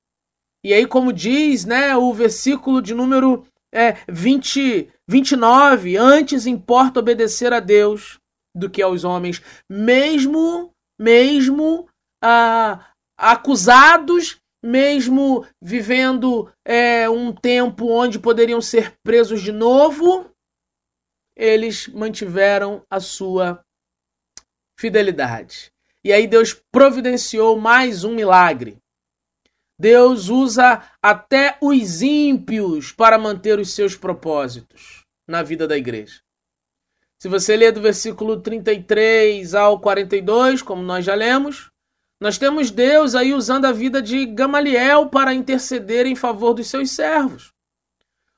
E 0.64 0.74
aí, 0.74 0.84
como 0.84 1.12
diz 1.12 1.64
né, 1.64 1.96
o 1.96 2.12
versículo 2.12 2.82
de 2.82 2.92
número 2.92 3.46
é, 3.72 3.98
20, 4.08 4.90
29, 5.08 5.96
antes 5.96 6.44
importa 6.44 6.98
obedecer 6.98 7.52
a 7.52 7.60
Deus 7.60 8.18
do 8.52 8.68
que 8.68 8.82
aos 8.82 9.04
homens, 9.04 9.40
mesmo, 9.70 10.72
mesmo 11.00 11.88
ah, 12.20 12.92
acusados, 13.16 14.40
mesmo 14.60 15.46
vivendo 15.62 16.52
é, 16.64 17.08
um 17.08 17.32
tempo 17.32 17.86
onde 17.86 18.18
poderiam 18.18 18.60
ser 18.60 18.92
presos 19.04 19.40
de 19.40 19.52
novo, 19.52 20.28
eles 21.36 21.86
mantiveram 21.86 22.84
a 22.90 22.98
sua 22.98 23.64
fidelidade. 24.82 25.70
E 26.04 26.12
aí 26.12 26.26
Deus 26.26 26.52
providenciou 26.72 27.56
mais 27.56 28.02
um 28.02 28.12
milagre. 28.12 28.78
Deus 29.78 30.28
usa 30.28 30.82
até 31.00 31.56
os 31.62 32.02
ímpios 32.02 32.90
para 32.90 33.16
manter 33.16 33.60
os 33.60 33.72
seus 33.72 33.94
propósitos 33.94 35.04
na 35.24 35.40
vida 35.40 35.68
da 35.68 35.76
igreja. 35.76 36.20
Se 37.16 37.28
você 37.28 37.56
ler 37.56 37.70
do 37.70 37.80
versículo 37.80 38.40
33 38.40 39.54
ao 39.54 39.78
42, 39.78 40.62
como 40.62 40.82
nós 40.82 41.04
já 41.04 41.14
lemos, 41.14 41.70
nós 42.20 42.36
temos 42.36 42.72
Deus 42.72 43.14
aí 43.14 43.32
usando 43.32 43.66
a 43.66 43.72
vida 43.72 44.02
de 44.02 44.26
Gamaliel 44.26 45.08
para 45.08 45.32
interceder 45.32 46.06
em 46.06 46.16
favor 46.16 46.54
dos 46.54 46.66
seus 46.66 46.90
servos. 46.90 47.51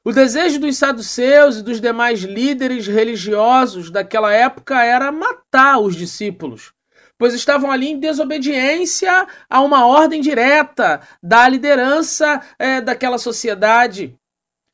O 0.07 0.13
desejo 0.13 0.61
dos 0.61 0.77
saduceus 0.77 1.57
e 1.57 1.63
dos 1.63 1.81
demais 1.81 2.21
líderes 2.21 2.87
religiosos 2.87 3.91
daquela 3.91 4.31
época 4.35 4.85
era 4.85 5.11
matar 5.11 5.79
os 5.79 5.97
discípulos, 5.97 6.75
pois 7.17 7.33
estavam 7.33 7.71
ali 7.71 7.89
em 7.89 7.99
desobediência 7.99 9.27
a 9.49 9.63
uma 9.63 9.87
ordem 9.87 10.21
direta 10.21 11.01
da 11.23 11.49
liderança 11.49 12.43
é, 12.59 12.83
daquela 12.83 13.17
sociedade. 13.17 14.15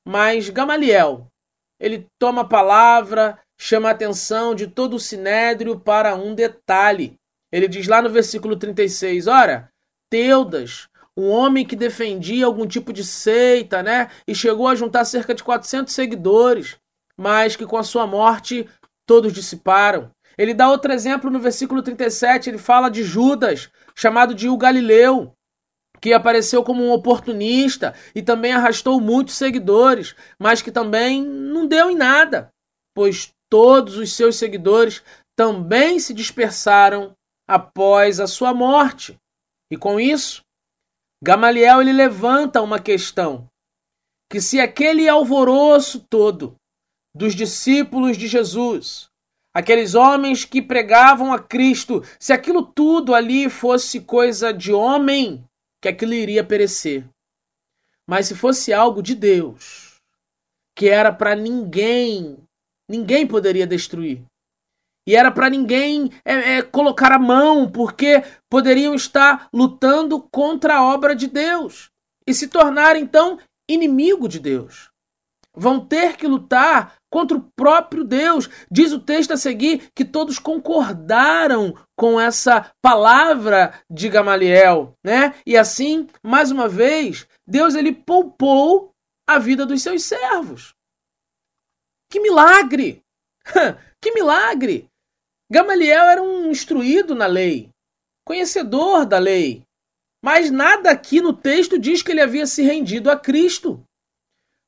Mas 0.04 0.48
Gamaliel, 0.48 1.28
ele 1.78 2.08
toma 2.18 2.42
a 2.42 2.48
palavra, 2.48 3.38
chama 3.56 3.88
a 3.88 3.92
atenção 3.92 4.52
de 4.52 4.66
todo 4.66 4.94
o 4.94 5.00
sinédrio 5.00 5.78
para 5.78 6.16
um 6.16 6.34
detalhe. 6.34 7.14
Ele 7.52 7.68
diz 7.68 7.86
lá 7.86 8.02
no 8.02 8.10
versículo 8.10 8.56
36, 8.56 9.28
ora, 9.28 9.70
Teudas, 10.10 10.88
um 11.16 11.28
homem 11.28 11.66
que 11.66 11.76
defendia 11.76 12.46
algum 12.46 12.66
tipo 12.66 12.92
de 12.92 13.04
seita, 13.04 13.82
né? 13.82 14.10
E 14.26 14.34
chegou 14.34 14.68
a 14.68 14.74
juntar 14.74 15.04
cerca 15.04 15.34
de 15.34 15.42
400 15.42 15.92
seguidores, 15.92 16.76
mas 17.16 17.56
que 17.56 17.66
com 17.66 17.76
a 17.76 17.82
sua 17.82 18.06
morte 18.06 18.68
todos 19.06 19.32
dissiparam. 19.32 20.10
Ele 20.38 20.54
dá 20.54 20.70
outro 20.70 20.92
exemplo 20.92 21.30
no 21.30 21.38
versículo 21.38 21.82
37, 21.82 22.48
ele 22.48 22.58
fala 22.58 22.88
de 22.88 23.02
Judas, 23.02 23.70
chamado 23.94 24.34
de 24.34 24.48
o 24.48 24.56
Galileu, 24.56 25.34
que 26.00 26.14
apareceu 26.14 26.62
como 26.62 26.82
um 26.82 26.92
oportunista 26.92 27.94
e 28.14 28.22
também 28.22 28.52
arrastou 28.52 29.00
muitos 29.00 29.34
seguidores, 29.34 30.14
mas 30.38 30.62
que 30.62 30.72
também 30.72 31.22
não 31.22 31.66
deu 31.66 31.90
em 31.90 31.96
nada, 31.96 32.48
pois 32.94 33.32
todos 33.50 33.98
os 33.98 34.14
seus 34.14 34.36
seguidores 34.36 35.02
também 35.36 35.98
se 35.98 36.14
dispersaram 36.14 37.14
após 37.46 38.20
a 38.20 38.26
sua 38.26 38.54
morte. 38.54 39.18
E 39.70 39.76
com 39.76 40.00
isso, 40.00 40.42
Gamaliel 41.22 41.82
ele 41.82 41.92
levanta 41.92 42.62
uma 42.62 42.78
questão 42.78 43.48
que 44.30 44.40
se 44.40 44.60
aquele 44.60 45.08
alvoroço 45.08 46.00
todo 46.08 46.56
dos 47.14 47.34
discípulos 47.34 48.16
de 48.16 48.28
Jesus, 48.28 49.10
aqueles 49.52 49.94
homens 49.94 50.44
que 50.44 50.62
pregavam 50.62 51.32
a 51.32 51.38
Cristo, 51.38 52.02
se 52.18 52.32
aquilo 52.32 52.62
tudo 52.62 53.14
ali 53.14 53.50
fosse 53.50 54.00
coisa 54.00 54.52
de 54.52 54.72
homem, 54.72 55.44
que 55.82 55.88
aquilo 55.88 56.14
iria 56.14 56.44
perecer. 56.44 57.04
Mas 58.06 58.26
se 58.26 58.34
fosse 58.34 58.72
algo 58.72 59.02
de 59.02 59.14
Deus, 59.14 60.00
que 60.76 60.88
era 60.88 61.12
para 61.12 61.34
ninguém, 61.34 62.38
ninguém 62.88 63.26
poderia 63.26 63.66
destruir. 63.66 64.22
E 65.10 65.16
era 65.16 65.32
para 65.32 65.50
ninguém 65.50 66.08
é, 66.24 66.58
é, 66.58 66.62
colocar 66.62 67.10
a 67.10 67.18
mão, 67.18 67.68
porque 67.68 68.22
poderiam 68.48 68.94
estar 68.94 69.48
lutando 69.52 70.22
contra 70.30 70.76
a 70.76 70.84
obra 70.84 71.16
de 71.16 71.26
Deus 71.26 71.90
e 72.24 72.32
se 72.32 72.46
tornar 72.46 72.94
então 72.94 73.36
inimigo 73.68 74.28
de 74.28 74.38
Deus. 74.38 74.88
Vão 75.52 75.84
ter 75.84 76.16
que 76.16 76.28
lutar 76.28 76.94
contra 77.10 77.36
o 77.36 77.50
próprio 77.56 78.04
Deus. 78.04 78.48
Diz 78.70 78.92
o 78.92 79.00
texto 79.00 79.32
a 79.32 79.36
seguir 79.36 79.90
que 79.96 80.04
todos 80.04 80.38
concordaram 80.38 81.74
com 81.96 82.20
essa 82.20 82.70
palavra 82.80 83.74
de 83.90 84.08
Gamaliel, 84.08 84.94
né? 85.04 85.34
E 85.44 85.56
assim, 85.56 86.06
mais 86.22 86.52
uma 86.52 86.68
vez, 86.68 87.26
Deus 87.44 87.74
ele 87.74 87.90
poupou 87.92 88.92
a 89.28 89.40
vida 89.40 89.66
dos 89.66 89.82
seus 89.82 90.04
servos. 90.04 90.72
Que 92.08 92.20
milagre! 92.20 93.02
que 94.00 94.12
milagre! 94.12 94.88
Gamaliel 95.52 96.04
era 96.04 96.22
um 96.22 96.48
instruído 96.48 97.12
na 97.12 97.26
lei, 97.26 97.70
conhecedor 98.24 99.04
da 99.04 99.18
lei, 99.18 99.64
mas 100.24 100.48
nada 100.48 100.92
aqui 100.92 101.20
no 101.20 101.32
texto 101.32 101.76
diz 101.76 102.02
que 102.02 102.12
ele 102.12 102.20
havia 102.20 102.46
se 102.46 102.62
rendido 102.62 103.10
a 103.10 103.16
Cristo. 103.16 103.82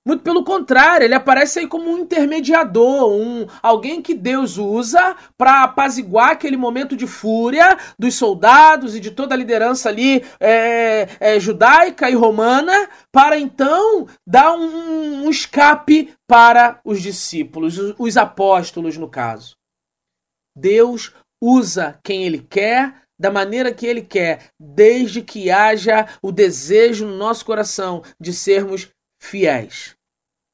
Muito 0.04 0.24
pelo 0.24 0.42
contrário, 0.42 1.04
ele 1.04 1.14
aparece 1.14 1.60
aí 1.60 1.68
como 1.68 1.88
um 1.88 1.98
intermediador, 1.98 3.12
um 3.12 3.46
alguém 3.62 4.02
que 4.02 4.12
Deus 4.12 4.58
usa 4.58 5.14
para 5.38 5.62
apaziguar 5.62 6.30
aquele 6.30 6.56
momento 6.56 6.96
de 6.96 7.06
fúria 7.06 7.78
dos 7.96 8.16
soldados 8.16 8.96
e 8.96 9.00
de 9.00 9.12
toda 9.12 9.36
a 9.36 9.38
liderança 9.38 9.88
ali 9.88 10.24
é, 10.40 11.08
é, 11.20 11.38
judaica 11.38 12.10
e 12.10 12.14
romana, 12.14 12.90
para 13.12 13.38
então 13.38 14.08
dar 14.26 14.52
um, 14.54 15.26
um 15.26 15.30
escape 15.30 16.12
para 16.26 16.80
os 16.84 17.00
discípulos, 17.00 17.78
os, 17.78 17.94
os 17.96 18.16
apóstolos 18.16 18.96
no 18.96 19.08
caso. 19.08 19.54
Deus 20.54 21.12
usa 21.40 21.98
quem 22.04 22.24
ele 22.24 22.38
quer, 22.38 22.94
da 23.18 23.30
maneira 23.30 23.72
que 23.72 23.86
ele 23.86 24.02
quer, 24.02 24.50
desde 24.58 25.22
que 25.22 25.50
haja 25.50 26.08
o 26.20 26.32
desejo 26.32 27.06
no 27.06 27.16
nosso 27.16 27.44
coração 27.44 28.02
de 28.20 28.32
sermos 28.32 28.88
fiéis. 29.20 29.94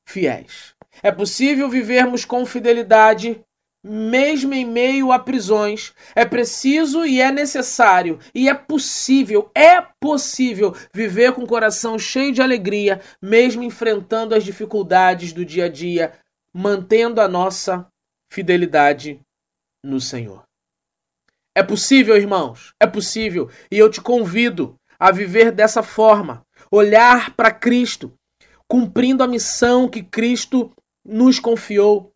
Fiéis. 0.06 0.74
É 1.02 1.10
possível 1.10 1.68
vivermos 1.68 2.24
com 2.24 2.44
fidelidade 2.44 3.42
mesmo 3.82 4.52
em 4.52 4.64
meio 4.64 5.12
a 5.12 5.18
prisões. 5.18 5.94
É 6.14 6.24
preciso 6.24 7.06
e 7.06 7.20
é 7.20 7.30
necessário 7.30 8.18
e 8.34 8.48
é 8.48 8.54
possível, 8.54 9.50
é 9.54 9.80
possível 10.00 10.74
viver 10.92 11.32
com 11.32 11.42
o 11.42 11.48
coração 11.48 11.98
cheio 11.98 12.32
de 12.32 12.42
alegria, 12.42 13.00
mesmo 13.22 13.62
enfrentando 13.62 14.34
as 14.34 14.44
dificuldades 14.44 15.32
do 15.32 15.44
dia 15.44 15.66
a 15.66 15.68
dia, 15.68 16.12
mantendo 16.52 17.20
a 17.20 17.28
nossa 17.28 17.86
fidelidade 18.30 19.20
no 19.84 20.00
Senhor. 20.00 20.42
É 21.56 21.62
possível, 21.62 22.16
irmãos, 22.16 22.72
é 22.80 22.86
possível, 22.86 23.50
e 23.70 23.78
eu 23.78 23.90
te 23.90 24.00
convido 24.00 24.76
a 24.98 25.10
viver 25.10 25.52
dessa 25.52 25.82
forma, 25.82 26.42
olhar 26.70 27.34
para 27.34 27.50
Cristo, 27.50 28.12
cumprindo 28.68 29.22
a 29.22 29.28
missão 29.28 29.88
que 29.88 30.02
Cristo 30.02 30.70
nos 31.04 31.38
confiou, 31.38 32.12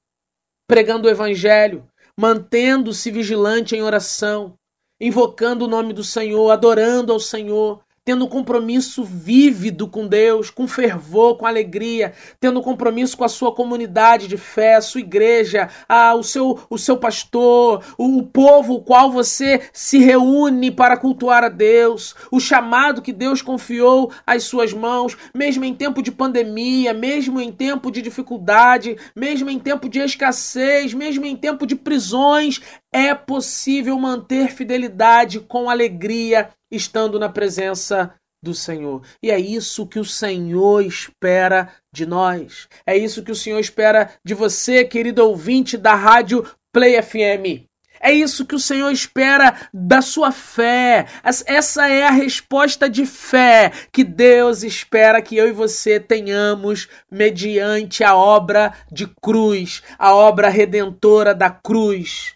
pregando 0.68 1.08
o 1.08 1.10
Evangelho, 1.10 1.88
mantendo-se 2.18 3.10
vigilante 3.10 3.74
em 3.74 3.82
oração, 3.82 4.54
invocando 5.00 5.64
o 5.64 5.68
nome 5.68 5.92
do 5.92 6.04
Senhor, 6.04 6.50
adorando 6.50 7.12
ao 7.12 7.18
Senhor, 7.18 7.82
tendo 8.04 8.24
um 8.24 8.28
compromisso 8.28 9.04
vívido 9.04 9.86
com 9.86 10.08
Deus, 10.08 10.50
com 10.50 10.66
fervor, 10.66 11.36
com 11.36 11.46
alegria, 11.46 12.12
tendo 12.40 12.58
um 12.58 12.62
compromisso 12.62 13.16
com 13.16 13.24
a 13.24 13.28
sua 13.28 13.54
comunidade 13.54 14.26
de 14.26 14.36
fé, 14.36 14.74
a 14.74 14.80
sua 14.80 15.00
igreja, 15.00 15.68
a, 15.88 16.12
o, 16.14 16.22
seu, 16.24 16.58
o 16.68 16.76
seu 16.76 16.96
pastor, 16.96 17.84
o, 17.96 18.18
o 18.18 18.26
povo 18.26 18.74
o 18.74 18.82
qual 18.82 19.12
você 19.12 19.62
se 19.72 19.98
reúne 19.98 20.70
para 20.72 20.96
cultuar 20.96 21.44
a 21.44 21.48
Deus, 21.48 22.14
o 22.30 22.40
chamado 22.40 23.02
que 23.02 23.12
Deus 23.12 23.40
confiou 23.40 24.10
às 24.26 24.42
suas 24.42 24.72
mãos, 24.72 25.16
mesmo 25.32 25.64
em 25.64 25.74
tempo 25.74 26.02
de 26.02 26.10
pandemia, 26.10 26.92
mesmo 26.92 27.40
em 27.40 27.52
tempo 27.52 27.88
de 27.88 28.02
dificuldade, 28.02 28.96
mesmo 29.14 29.48
em 29.48 29.60
tempo 29.60 29.88
de 29.88 30.00
escassez, 30.00 30.92
mesmo 30.92 31.24
em 31.24 31.36
tempo 31.36 31.64
de 31.64 31.76
prisões, 31.76 32.60
é 32.92 33.14
possível 33.14 33.96
manter 33.96 34.48
fidelidade 34.48 35.38
com 35.38 35.70
alegria 35.70 36.50
estando 36.72 37.18
na 37.18 37.28
presença 37.28 38.12
do 38.42 38.54
Senhor. 38.54 39.02
E 39.22 39.30
é 39.30 39.38
isso 39.38 39.86
que 39.86 40.00
o 40.00 40.04
Senhor 40.04 40.84
espera 40.84 41.72
de 41.92 42.04
nós. 42.04 42.68
É 42.84 42.96
isso 42.96 43.22
que 43.22 43.30
o 43.30 43.36
Senhor 43.36 43.60
espera 43.60 44.10
de 44.24 44.34
você, 44.34 44.84
querido 44.84 45.24
ouvinte 45.24 45.76
da 45.76 45.94
Rádio 45.94 46.44
Play 46.72 47.00
FM. 47.00 47.68
É 48.04 48.10
isso 48.10 48.44
que 48.44 48.56
o 48.56 48.58
Senhor 48.58 48.90
espera 48.90 49.54
da 49.72 50.02
sua 50.02 50.32
fé. 50.32 51.06
Essa 51.22 51.88
é 51.88 52.02
a 52.02 52.10
resposta 52.10 52.90
de 52.90 53.06
fé 53.06 53.70
que 53.92 54.02
Deus 54.02 54.64
espera 54.64 55.22
que 55.22 55.36
eu 55.36 55.48
e 55.48 55.52
você 55.52 56.00
tenhamos 56.00 56.88
mediante 57.08 58.02
a 58.02 58.16
obra 58.16 58.74
de 58.90 59.06
cruz, 59.06 59.84
a 59.96 60.12
obra 60.12 60.48
redentora 60.48 61.32
da 61.32 61.48
cruz. 61.48 62.34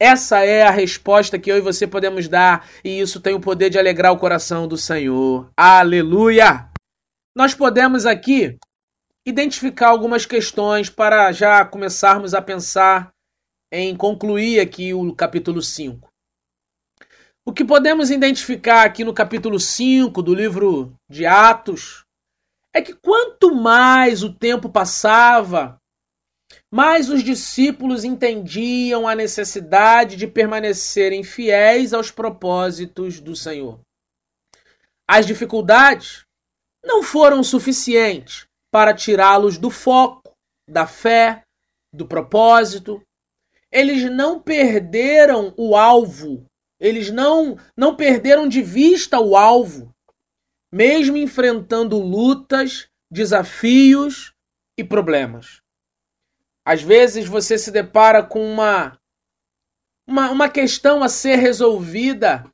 Essa 0.00 0.44
é 0.44 0.62
a 0.62 0.70
resposta 0.70 1.40
que 1.40 1.50
eu 1.50 1.56
e 1.56 1.60
você 1.60 1.84
podemos 1.84 2.28
dar, 2.28 2.68
e 2.84 3.00
isso 3.00 3.20
tem 3.20 3.34
o 3.34 3.40
poder 3.40 3.68
de 3.68 3.78
alegrar 3.80 4.12
o 4.12 4.18
coração 4.18 4.68
do 4.68 4.76
Senhor. 4.76 5.50
Aleluia! 5.56 6.70
Nós 7.36 7.52
podemos 7.52 8.06
aqui 8.06 8.56
identificar 9.26 9.88
algumas 9.88 10.24
questões 10.24 10.88
para 10.88 11.32
já 11.32 11.64
começarmos 11.64 12.32
a 12.32 12.40
pensar 12.40 13.10
em 13.72 13.96
concluir 13.96 14.60
aqui 14.60 14.94
o 14.94 15.12
capítulo 15.12 15.60
5. 15.60 16.08
O 17.44 17.52
que 17.52 17.64
podemos 17.64 18.10
identificar 18.10 18.84
aqui 18.84 19.02
no 19.02 19.12
capítulo 19.12 19.58
5 19.58 20.22
do 20.22 20.32
livro 20.32 20.94
de 21.10 21.26
Atos 21.26 22.04
é 22.72 22.80
que 22.80 22.94
quanto 22.94 23.52
mais 23.52 24.22
o 24.22 24.32
tempo 24.32 24.68
passava, 24.68 25.76
mas 26.70 27.08
os 27.08 27.22
discípulos 27.22 28.04
entendiam 28.04 29.08
a 29.08 29.14
necessidade 29.14 30.16
de 30.16 30.26
permanecerem 30.26 31.22
fiéis 31.22 31.94
aos 31.94 32.10
propósitos 32.10 33.20
do 33.20 33.34
Senhor. 33.34 33.80
As 35.08 35.26
dificuldades 35.26 36.24
não 36.84 37.02
foram 37.02 37.42
suficientes 37.42 38.46
para 38.70 38.94
tirá-los 38.94 39.56
do 39.56 39.70
foco, 39.70 40.36
da 40.68 40.86
fé, 40.86 41.42
do 41.92 42.06
propósito. 42.06 43.02
Eles 43.72 44.04
não 44.10 44.40
perderam 44.40 45.54
o 45.56 45.74
alvo, 45.74 46.44
eles 46.78 47.10
não, 47.10 47.58
não 47.74 47.96
perderam 47.96 48.46
de 48.46 48.60
vista 48.60 49.18
o 49.18 49.36
alvo, 49.36 49.94
mesmo 50.70 51.16
enfrentando 51.16 51.98
lutas, 51.98 52.88
desafios 53.10 54.34
e 54.78 54.84
problemas. 54.84 55.62
Às 56.68 56.82
vezes 56.82 57.24
você 57.24 57.56
se 57.56 57.70
depara 57.70 58.22
com 58.22 58.44
uma, 58.44 59.00
uma, 60.06 60.30
uma 60.30 60.48
questão 60.50 61.02
a 61.02 61.08
ser 61.08 61.36
resolvida 61.36 62.44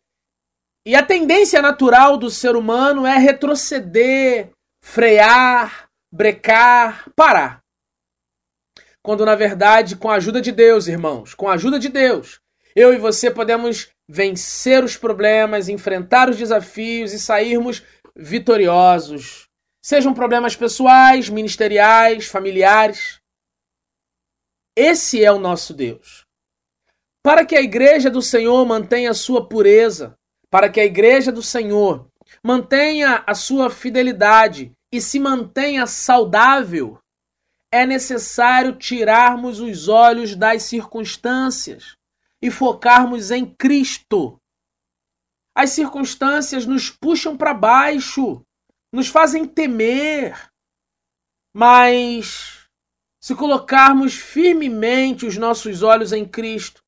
e 0.87 0.95
a 0.95 1.05
tendência 1.05 1.61
natural 1.61 2.17
do 2.17 2.31
ser 2.31 2.55
humano 2.55 3.05
é 3.05 3.19
retroceder, 3.19 4.53
frear, 4.81 5.89
brecar, 6.13 7.11
parar. 7.17 7.61
Quando 9.03 9.27
na 9.27 9.35
verdade, 9.35 9.97
com 9.97 10.09
a 10.09 10.15
ajuda 10.15 10.41
de 10.41 10.53
Deus, 10.53 10.87
irmãos, 10.87 11.35
com 11.35 11.49
a 11.49 11.55
ajuda 11.55 11.77
de 11.77 11.89
Deus, 11.89 12.39
eu 12.77 12.95
e 12.95 12.99
você 12.99 13.33
podemos 13.33 13.89
vencer 14.09 14.85
os 14.85 14.97
problemas, 14.97 15.69
enfrentar 15.69 16.31
os 16.31 16.37
desafios 16.37 17.13
e 17.13 17.19
sairmos 17.19 17.83
vitoriosos. 18.15 19.49
Sejam 19.83 20.15
problemas 20.15 20.55
pessoais, 20.55 21.29
ministeriais, 21.29 22.27
familiares. 22.29 23.24
Esse 24.77 25.25
é 25.25 25.31
o 25.31 25.39
nosso 25.39 25.73
Deus. 25.73 26.25
Para 27.23 27.47
que 27.47 27.57
a 27.57 27.63
igreja 27.63 28.11
do 28.11 28.21
Senhor 28.21 28.65
mantenha 28.67 29.11
a 29.11 29.15
sua 29.15 29.49
pureza, 29.49 30.19
para 30.51 30.69
que 30.69 30.81
a 30.81 30.85
igreja 30.85 31.33
do 31.33 31.43
Senhor 31.43 32.09
mantenha 32.43 33.23
a 33.27 33.35
sua 33.35 33.71
fidelidade 33.71 34.73
e 34.93 35.01
se 35.01 35.19
mantenha 35.19 35.87
saudável, 35.87 36.99
é 37.73 37.87
necessário 37.87 38.77
tirarmos 38.77 39.59
os 39.59 39.89
olhos 39.89 40.37
das 40.37 40.63
circunstâncias 40.65 41.97
e 42.41 42.51
focarmos 42.51 43.31
em 43.31 43.47
Cristo. 43.47 44.39
As 45.57 45.71
circunstâncias 45.71 46.67
nos 46.67 46.91
puxam 46.91 47.37
para 47.37 47.55
baixo, 47.55 48.45
nos 48.93 49.09
fazem 49.09 49.45
temer, 49.45 50.49
mas 51.53 52.54
se 53.25 53.35
colocarmos 53.35 54.17
firmemente 54.17 55.25
os 55.25 55.39
nossos 55.39 55.83
olhos 55.83 56.13
em 56.13 56.27
Cristo 56.27 56.83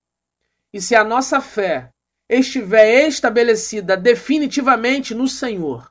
e 0.70 0.82
se 0.82 0.94
a 0.94 1.02
nossa 1.02 1.40
fé 1.40 1.88
estiver 2.28 3.08
estabelecida 3.08 3.96
definitivamente 3.96 5.14
no 5.14 5.26
Senhor, 5.26 5.90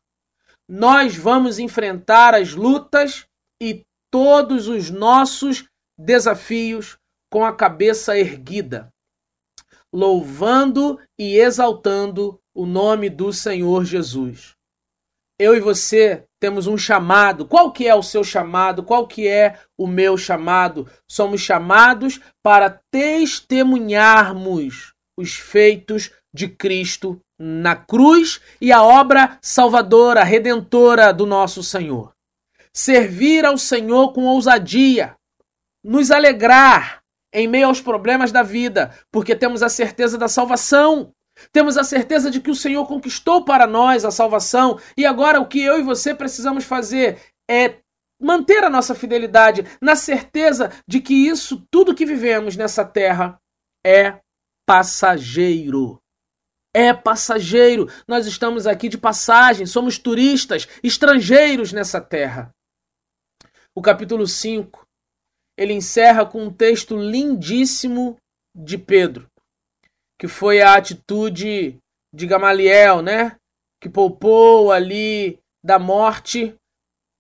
nós 0.70 1.16
vamos 1.16 1.58
enfrentar 1.58 2.36
as 2.36 2.54
lutas 2.54 3.26
e 3.60 3.82
todos 4.12 4.68
os 4.68 4.92
nossos 4.92 5.66
desafios 5.98 6.96
com 7.28 7.44
a 7.44 7.56
cabeça 7.56 8.16
erguida. 8.16 8.94
louvando 9.92 11.00
e 11.18 11.40
exaltando 11.40 12.40
o 12.54 12.68
nome 12.68 13.10
do 13.10 13.34
Senhor 13.34 13.84
Jesus. 13.84 14.56
Eu 15.38 15.54
e 15.56 15.60
você 15.60 16.24
temos 16.40 16.66
um 16.66 16.78
chamado. 16.78 17.46
Qual 17.46 17.72
que 17.72 17.88
é 17.88 17.94
o 17.94 18.02
seu 18.02 18.24
chamado? 18.24 18.82
Qual 18.84 19.06
que 19.06 19.28
é 19.28 19.60
o 19.78 19.86
meu 19.86 20.18
chamado? 20.18 20.90
Somos 21.10 21.42
chamados 21.42 22.22
para 22.42 22.82
testemunharmos 22.90 24.94
os 25.18 25.36
feitos 25.36 26.12
de 26.34 26.48
Cristo 26.48 27.20
na 27.38 27.76
cruz 27.76 28.40
e 28.62 28.72
a 28.72 28.82
obra 28.82 29.38
salvadora, 29.42 30.24
redentora 30.24 31.12
do 31.12 31.26
nosso 31.26 31.62
Senhor. 31.62 32.14
Servir 32.74 33.46
ao 33.46 33.58
Senhor 33.58 34.14
com 34.14 34.24
ousadia, 34.26 35.16
nos 35.84 36.12
alegrar 36.12 37.02
em 37.34 37.48
meio 37.48 37.68
aos 37.68 37.82
problemas 37.82 38.32
da 38.32 38.44
vida, 38.44 38.98
porque 39.12 39.36
temos 39.36 39.62
a 39.62 39.68
certeza 39.68 40.18
da 40.18 40.30
salvação. 40.30 41.12
Temos 41.52 41.78
a 41.78 41.84
certeza 41.84 42.32
de 42.32 42.40
que 42.40 42.50
o 42.50 42.56
Senhor 42.56 42.86
conquistou 42.88 43.44
para 43.44 43.68
nós 43.68 44.06
a 44.06 44.12
salvação 44.12 44.80
e 44.98 45.06
agora 45.06 45.40
o 45.40 45.48
que 45.48 45.62
eu 45.62 45.80
e 45.80 45.84
você 45.84 46.14
precisamos 46.16 46.64
fazer 46.64 47.20
é 47.50 47.80
manter 48.20 48.64
a 48.64 48.70
nossa 48.70 48.96
fidelidade 48.96 49.66
na 49.82 49.96
certeza 49.96 50.72
de 50.88 51.02
que 51.02 51.14
isso, 51.14 51.66
tudo 51.70 51.96
que 51.96 52.06
vivemos 52.06 52.56
nessa 52.56 52.86
terra, 52.86 53.38
é 53.86 54.20
passageiro 54.66 56.00
é 56.76 56.94
passageiro. 56.94 57.88
Nós 58.06 58.28
estamos 58.28 58.68
aqui 58.68 58.90
de 58.90 58.98
passagem, 58.98 59.66
somos 59.66 59.98
turistas, 59.98 60.68
estrangeiros 60.84 61.72
nessa 61.72 62.02
terra. 62.02 62.54
O 63.74 63.82
capítulo 63.82 64.28
5, 64.28 64.86
ele 65.58 65.72
encerra 65.72 66.26
com 66.26 66.44
um 66.44 66.54
texto 66.54 66.98
lindíssimo 66.98 68.18
de 68.54 68.78
Pedro, 68.78 69.26
que 70.20 70.28
foi 70.28 70.62
a 70.62 70.76
atitude 70.76 71.78
de 72.14 72.26
Gamaliel, 72.28 73.02
né? 73.02 73.36
Que 73.82 73.90
poupou 73.90 74.72
ali 74.72 75.40
da 75.64 75.78
morte. 75.78 76.56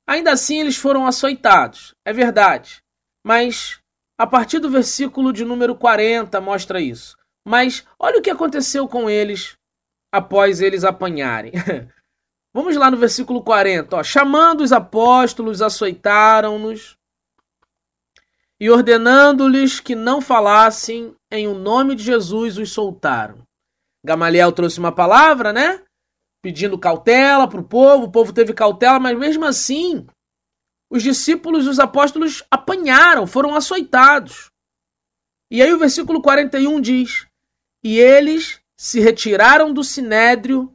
Ainda 0.07 0.31
assim, 0.31 0.59
eles 0.59 0.77
foram 0.77 1.05
açoitados, 1.05 1.93
é 2.05 2.13
verdade. 2.13 2.81
Mas 3.25 3.79
a 4.17 4.25
partir 4.25 4.59
do 4.59 4.69
versículo 4.69 5.33
de 5.33 5.43
número 5.43 5.75
40 5.75 6.39
mostra 6.39 6.79
isso. 6.79 7.17
Mas 7.45 7.85
olha 7.99 8.19
o 8.19 8.21
que 8.21 8.29
aconteceu 8.29 8.87
com 8.87 9.09
eles 9.09 9.57
após 10.11 10.61
eles 10.61 10.83
apanharem. 10.83 11.51
Vamos 12.53 12.77
lá 12.77 12.89
no 12.89 12.95
versículo 12.95 13.43
40. 13.43 13.97
Ó. 13.97 14.03
Chamando 14.03 14.61
os 14.61 14.71
apóstolos, 14.71 15.61
açoitaram-nos 15.61 16.97
e 18.59 18.69
ordenando-lhes 18.69 19.79
que 19.79 19.95
não 19.95 20.21
falassem 20.21 21.15
em 21.31 21.47
o 21.47 21.53
nome 21.53 21.95
de 21.95 22.03
Jesus, 22.03 22.57
os 22.57 22.71
soltaram. 22.71 23.43
Gamaliel 24.05 24.51
trouxe 24.51 24.79
uma 24.79 24.91
palavra, 24.91 25.51
né? 25.51 25.81
Pedindo 26.41 26.77
cautela 26.77 27.47
para 27.47 27.59
o 27.59 27.67
povo, 27.67 28.05
o 28.05 28.11
povo 28.11 28.31
teve 28.31 28.53
cautela, 28.53 28.99
mas 28.99 29.17
mesmo 29.17 29.45
assim, 29.45 30.05
os 30.89 31.01
discípulos 31.01 31.65
e 31.65 31.69
os 31.69 31.79
apóstolos 31.79 32.43
apanharam, 32.49 33.25
foram 33.25 33.55
açoitados. 33.55 34.51
E 35.51 35.61
aí 35.61 35.73
o 35.73 35.79
versículo 35.79 36.21
41 36.21 36.79
diz: 36.79 37.27
e 37.85 37.99
eles 37.99 38.59
se 38.75 38.99
retiraram 38.99 39.71
do 39.71 39.83
sinédrio, 39.83 40.73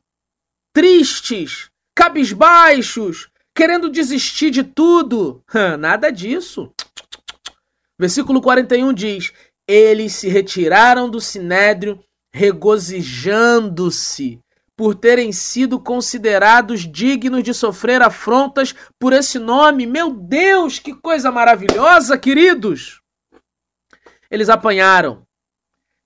tristes, 0.73 1.69
cabisbaixos, 1.93 3.29
querendo 3.53 3.91
desistir 3.91 4.53
de 4.53 4.63
tudo. 4.63 5.43
Nada 5.81 6.13
disso. 6.13 6.73
Versículo 8.01 8.41
41 8.41 8.95
diz: 8.95 9.31
Eles 9.69 10.15
se 10.15 10.27
retiraram 10.27 11.11
do 11.11 11.21
sinédrio, 11.21 12.03
regozijando-se 12.35 14.41
por 14.75 14.95
terem 14.95 15.31
sido 15.31 15.79
considerados 15.79 16.91
dignos 16.91 17.43
de 17.43 17.53
sofrer 17.53 18.01
afrontas 18.01 18.75
por 18.99 19.13
esse 19.13 19.39
nome. 19.39 19.87
Meu 19.87 20.15
Deus, 20.15 20.79
que 20.79 20.95
coisa 20.95 21.31
maravilhosa, 21.31 22.17
queridos! 22.17 23.03
Eles 24.31 24.49
apanharam 24.49 25.23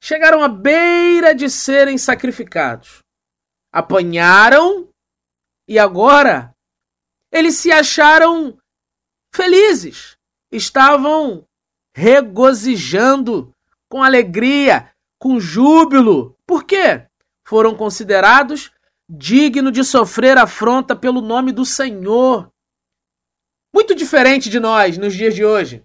chegaram 0.03 0.43
à 0.43 0.49
beira 0.49 1.33
de 1.33 1.49
serem 1.49 1.97
sacrificados. 1.97 2.99
Apanharam 3.73 4.89
e 5.67 5.79
agora 5.79 6.53
eles 7.33 7.55
se 7.55 7.73
acharam 7.73 8.59
felizes, 9.33 10.19
estavam 10.53 11.47
regozijando 11.95 13.55
com 13.89 14.03
alegria, 14.03 14.91
com 15.19 15.39
júbilo. 15.39 16.37
Por 16.47 16.65
quê? 16.65 17.07
Foram 17.47 17.75
considerados 17.75 18.73
dignos 19.09 19.73
de 19.73 19.85
sofrer 19.85 20.37
afronta 20.37 20.97
pelo 20.97 21.21
nome 21.21 21.53
do 21.53 21.65
Senhor. 21.65 22.51
Muito 23.73 23.95
diferente 23.95 24.51
de 24.51 24.59
nós 24.59 24.99
nos 24.99 25.15
dias 25.15 25.35
de 25.35 25.45
hoje 25.45 25.85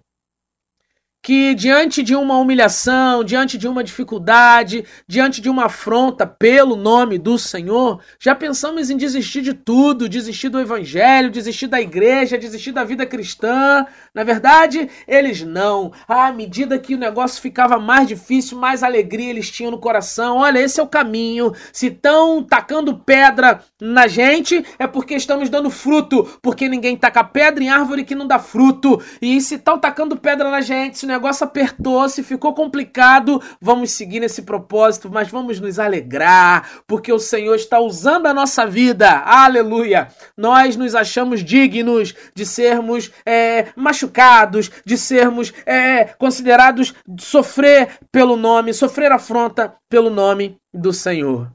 que 1.22 1.54
diante 1.54 2.02
de 2.02 2.14
uma 2.14 2.38
humilhação, 2.38 3.22
diante 3.22 3.58
de 3.58 3.68
uma 3.68 3.84
dificuldade, 3.84 4.84
diante 5.06 5.40
de 5.40 5.50
uma 5.50 5.66
afronta 5.66 6.26
pelo 6.26 6.76
nome 6.76 7.18
do 7.18 7.38
Senhor, 7.38 8.00
já 8.18 8.34
pensamos 8.34 8.88
em 8.88 8.96
desistir 8.96 9.42
de 9.42 9.52
tudo, 9.52 10.08
desistir 10.08 10.48
do 10.48 10.58
evangelho, 10.58 11.30
desistir 11.30 11.66
da 11.66 11.80
igreja, 11.80 12.38
desistir 12.38 12.72
da 12.72 12.84
vida 12.84 13.04
cristã. 13.04 13.86
Na 14.14 14.24
verdade, 14.24 14.88
eles 15.06 15.42
não. 15.42 15.92
À 16.08 16.32
medida 16.32 16.78
que 16.78 16.94
o 16.94 16.98
negócio 16.98 17.42
ficava 17.42 17.78
mais 17.78 18.08
difícil, 18.08 18.58
mais 18.58 18.82
alegria 18.82 19.30
eles 19.30 19.50
tinham 19.50 19.70
no 19.70 19.78
coração. 19.78 20.38
Olha, 20.38 20.58
esse 20.58 20.80
é 20.80 20.82
o 20.82 20.88
caminho. 20.88 21.52
Se 21.70 21.88
estão 21.88 22.42
tacando 22.42 22.96
pedra 22.96 23.62
na 23.78 24.06
gente, 24.06 24.64
é 24.78 24.86
porque 24.86 25.14
estamos 25.14 25.50
dando 25.50 25.68
fruto, 25.68 26.38
porque 26.40 26.68
ninguém 26.68 26.96
taca 26.96 27.22
pedra 27.22 27.62
em 27.62 27.68
árvore 27.68 28.04
que 28.04 28.14
não 28.14 28.26
dá 28.26 28.38
fruto. 28.38 29.02
E 29.20 29.38
se 29.40 29.56
estão 29.56 29.78
tacando 29.78 30.16
pedra 30.16 30.50
na 30.50 30.62
gente, 30.62 31.09
negócio 31.10 31.44
apertou, 31.44 32.08
se 32.08 32.22
ficou 32.22 32.54
complicado, 32.54 33.42
vamos 33.60 33.90
seguir 33.90 34.20
nesse 34.20 34.42
propósito, 34.42 35.10
mas 35.10 35.28
vamos 35.28 35.60
nos 35.60 35.78
alegrar, 35.78 36.82
porque 36.86 37.12
o 37.12 37.18
Senhor 37.18 37.54
está 37.54 37.78
usando 37.78 38.26
a 38.26 38.34
nossa 38.34 38.66
vida. 38.66 39.22
Aleluia! 39.24 40.08
Nós 40.36 40.76
nos 40.76 40.94
achamos 40.94 41.44
dignos 41.44 42.14
de 42.34 42.46
sermos 42.46 43.10
é, 43.26 43.66
machucados, 43.76 44.70
de 44.84 44.96
sermos 44.96 45.52
é, 45.66 46.04
considerados 46.04 46.94
sofrer 47.18 47.98
pelo 48.10 48.36
nome, 48.36 48.72
sofrer 48.72 49.12
afronta 49.12 49.74
pelo 49.88 50.10
nome 50.10 50.56
do 50.72 50.92
Senhor. 50.92 51.50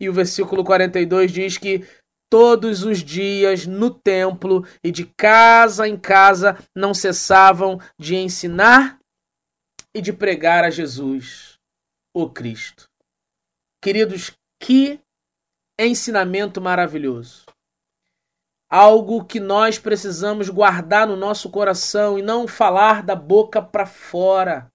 E 0.00 0.08
o 0.08 0.12
versículo 0.12 0.64
42 0.64 1.30
diz 1.30 1.56
que 1.56 1.84
todos 2.32 2.82
os 2.82 3.00
dias 3.00 3.66
no 3.66 3.90
templo 3.90 4.66
e 4.82 4.90
de 4.90 5.04
casa 5.04 5.86
em 5.86 5.98
casa 5.98 6.56
não 6.74 6.94
cessavam 6.94 7.78
de 7.98 8.16
ensinar 8.16 8.98
e 9.94 10.00
de 10.00 10.14
pregar 10.14 10.64
a 10.64 10.70
Jesus, 10.70 11.58
o 12.14 12.30
Cristo. 12.30 12.88
Queridos, 13.82 14.32
que 14.58 14.98
ensinamento 15.78 16.58
maravilhoso! 16.58 17.44
Algo 18.66 19.26
que 19.26 19.38
nós 19.38 19.78
precisamos 19.78 20.48
guardar 20.48 21.06
no 21.06 21.16
nosso 21.16 21.50
coração 21.50 22.18
e 22.18 22.22
não 22.22 22.48
falar 22.48 23.02
da 23.02 23.14
boca 23.14 23.60
para 23.60 23.84
fora. 23.84 24.72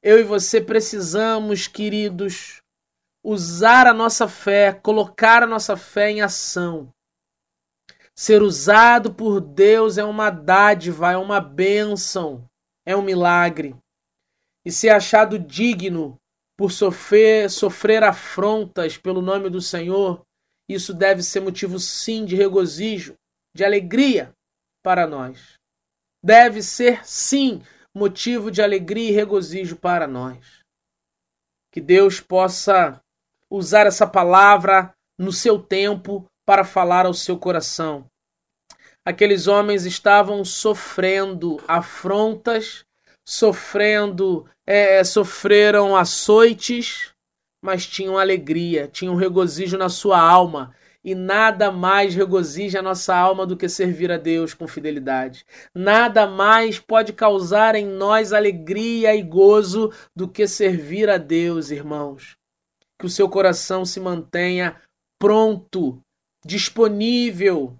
Eu 0.00 0.20
e 0.20 0.22
você 0.22 0.60
precisamos, 0.60 1.66
queridos, 1.66 2.62
usar 3.24 3.86
a 3.86 3.94
nossa 3.94 4.28
fé, 4.28 4.70
colocar 4.70 5.42
a 5.42 5.46
nossa 5.46 5.76
fé 5.78 6.10
em 6.10 6.20
ação. 6.20 6.92
Ser 8.14 8.42
usado 8.42 9.14
por 9.14 9.40
Deus 9.40 9.96
é 9.96 10.04
uma 10.04 10.28
dádiva, 10.28 11.10
é 11.10 11.16
uma 11.16 11.40
bênção, 11.40 12.44
é 12.84 12.94
um 12.94 13.02
milagre. 13.02 13.74
E 14.64 14.70
ser 14.70 14.90
achado 14.90 15.38
digno 15.38 16.20
por 16.56 16.70
sofrer, 16.70 17.50
sofrer 17.50 18.04
afrontas 18.04 18.98
pelo 18.98 19.22
nome 19.22 19.48
do 19.48 19.60
Senhor, 19.60 20.22
isso 20.68 20.94
deve 20.94 21.22
ser 21.22 21.40
motivo 21.40 21.78
sim 21.78 22.24
de 22.24 22.36
regozijo, 22.36 23.16
de 23.54 23.64
alegria 23.64 24.32
para 24.82 25.06
nós. 25.06 25.54
Deve 26.22 26.62
ser 26.62 27.04
sim 27.06 27.62
motivo 27.92 28.50
de 28.50 28.62
alegria 28.62 29.10
e 29.10 29.14
regozijo 29.14 29.76
para 29.76 30.06
nós. 30.06 30.62
Que 31.72 31.80
Deus 31.80 32.20
possa 32.20 33.03
usar 33.54 33.86
essa 33.86 34.06
palavra 34.06 34.92
no 35.18 35.32
seu 35.32 35.58
tempo 35.58 36.26
para 36.44 36.64
falar 36.64 37.06
ao 37.06 37.14
seu 37.14 37.38
coração. 37.38 38.06
Aqueles 39.04 39.46
homens 39.46 39.84
estavam 39.84 40.44
sofrendo 40.44 41.60
afrontas, 41.68 42.84
sofrendo, 43.24 44.46
é, 44.66 45.04
sofreram 45.04 45.94
açoites, 45.94 47.12
mas 47.62 47.86
tinham 47.86 48.18
alegria, 48.18 48.88
tinham 48.88 49.14
regozijo 49.14 49.78
na 49.78 49.88
sua 49.88 50.18
alma. 50.18 50.74
E 51.04 51.14
nada 51.14 51.70
mais 51.70 52.14
regozija 52.14 52.78
a 52.78 52.82
nossa 52.82 53.14
alma 53.14 53.46
do 53.46 53.58
que 53.58 53.68
servir 53.68 54.10
a 54.10 54.16
Deus 54.16 54.54
com 54.54 54.66
fidelidade. 54.66 55.44
Nada 55.74 56.26
mais 56.26 56.78
pode 56.78 57.12
causar 57.12 57.74
em 57.74 57.86
nós 57.86 58.32
alegria 58.32 59.14
e 59.14 59.22
gozo 59.22 59.92
do 60.16 60.26
que 60.26 60.46
servir 60.48 61.10
a 61.10 61.18
Deus, 61.18 61.70
irmãos. 61.70 62.38
Que 63.04 63.06
o 63.06 63.10
seu 63.10 63.28
coração 63.28 63.84
se 63.84 64.00
mantenha 64.00 64.80
pronto, 65.20 66.00
disponível, 66.42 67.76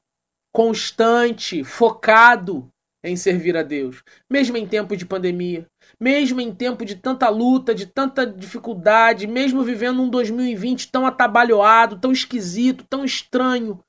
constante, 0.53 1.65
focado 1.65 2.69
em 3.03 3.17
servir 3.17 3.57
a 3.57 3.63
Deus, 3.63 4.05
mesmo 4.31 4.59
em 4.59 4.69
tempo 4.69 4.95
de 4.95 5.07
pandemia, 5.07 5.67
mesmo 5.99 6.43
em 6.43 6.55
tempo 6.55 6.85
de 6.85 6.97
tanta 6.97 7.31
luta, 7.31 7.75
de 7.75 7.87
tanta 7.87 8.27
dificuldade, 8.27 9.27
mesmo 9.27 9.65
vivendo 9.65 10.03
um 10.03 10.11
2020 10.11 10.93
tão 10.93 11.07
atabalhoado, 11.07 11.99
tão 11.99 12.13
esquisito, 12.13 12.85
tão 12.87 13.03
estranho, 13.03 13.83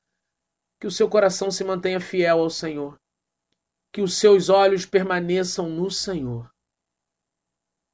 que 0.79 0.87
o 0.87 0.91
seu 0.91 1.09
coração 1.09 1.51
se 1.51 1.65
mantenha 1.65 1.99
fiel 1.99 2.39
ao 2.39 2.49
Senhor, 2.49 2.97
que 3.91 4.01
os 4.01 4.17
seus 4.17 4.47
olhos 4.47 4.85
permaneçam 4.85 5.67
no 5.67 5.91
Senhor. 5.91 6.49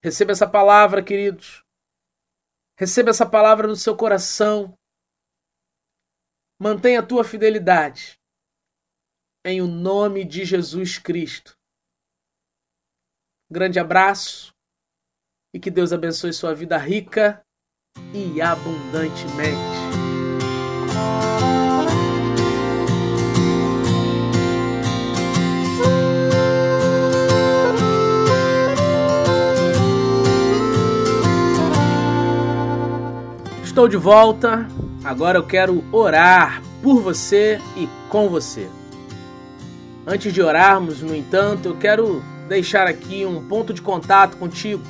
Receba 0.03 0.31
essa 0.31 0.47
palavra, 0.47 1.01
queridos. 1.01 1.63
Receba 2.82 3.11
essa 3.11 3.29
palavra 3.29 3.67
no 3.67 3.75
seu 3.75 3.95
coração. 3.95 4.75
Mantenha 6.59 6.99
a 6.99 7.05
tua 7.05 7.23
fidelidade. 7.23 8.19
Em 9.45 9.61
o 9.61 9.67
nome 9.67 10.25
de 10.25 10.43
Jesus 10.43 10.97
Cristo. 10.97 11.55
Grande 13.51 13.79
abraço 13.79 14.51
e 15.53 15.59
que 15.59 15.69
Deus 15.69 15.93
abençoe 15.93 16.34
sua 16.34 16.55
vida 16.55 16.75
rica 16.75 17.45
e 18.15 18.41
abundantemente. 18.41 20.01
Estou 33.82 33.89
de 33.89 33.97
volta. 33.97 34.67
Agora 35.03 35.39
eu 35.39 35.43
quero 35.43 35.84
orar 35.91 36.61
por 36.84 37.01
você 37.01 37.59
e 37.75 37.89
com 38.09 38.29
você. 38.29 38.69
Antes 40.05 40.32
de 40.32 40.39
orarmos, 40.39 41.01
no 41.01 41.15
entanto, 41.15 41.69
eu 41.69 41.75
quero 41.75 42.21
deixar 42.47 42.86
aqui 42.86 43.25
um 43.25 43.43
ponto 43.47 43.73
de 43.73 43.82
contato 43.82 44.38
contigo. 44.38 44.84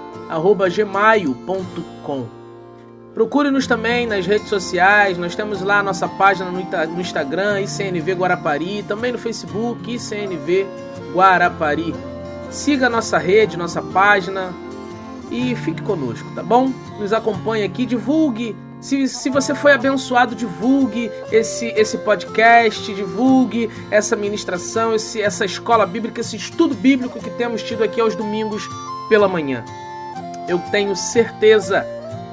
gmail.com. 0.69 2.43
Procure-nos 3.13 3.67
também 3.67 4.07
nas 4.07 4.25
redes 4.25 4.49
sociais, 4.49 5.19
nós 5.19 5.36
temos 5.36 5.61
lá 5.61 5.79
a 5.79 5.84
nossa 5.84 6.07
página 6.07 6.49
no 6.49 6.99
Instagram, 6.99 7.61
ICNV 7.61 8.13
Guarapari, 8.13 8.81
também 8.88 9.11
no 9.11 9.19
Facebook, 9.19 9.93
ICNV 9.93 10.65
Guarapari. 11.13 11.93
Siga 12.49 12.88
a 12.88 12.89
nossa 12.89 13.19
rede, 13.19 13.55
nossa 13.55 13.84
página 13.84 14.51
e 15.29 15.55
fique 15.55 15.84
conosco, 15.84 16.27
tá 16.34 16.41
bom? 16.41 16.71
Nos 16.99 17.13
acompanhe 17.13 17.63
aqui, 17.63 17.86
divulgue. 17.86 18.55
Se, 18.81 19.07
se 19.07 19.29
você 19.29 19.53
foi 19.53 19.73
abençoado, 19.73 20.36
divulgue 20.36 21.09
esse, 21.31 21.67
esse 21.67 21.99
podcast, 21.99 22.93
divulgue 22.93 23.69
essa 23.91 24.15
ministração, 24.15 24.93
esse, 24.93 25.21
essa 25.21 25.45
escola 25.45 25.86
bíblica, 25.86 26.19
esse 26.19 26.36
estudo 26.36 26.73
bíblico 26.73 27.19
que 27.19 27.29
temos 27.29 27.61
tido 27.61 27.84
aqui 27.84 28.01
aos 28.01 28.15
domingos 28.15 28.67
pela 29.07 29.27
manhã 29.27 29.63
eu 30.47 30.59
tenho 30.71 30.95
certeza 30.95 31.85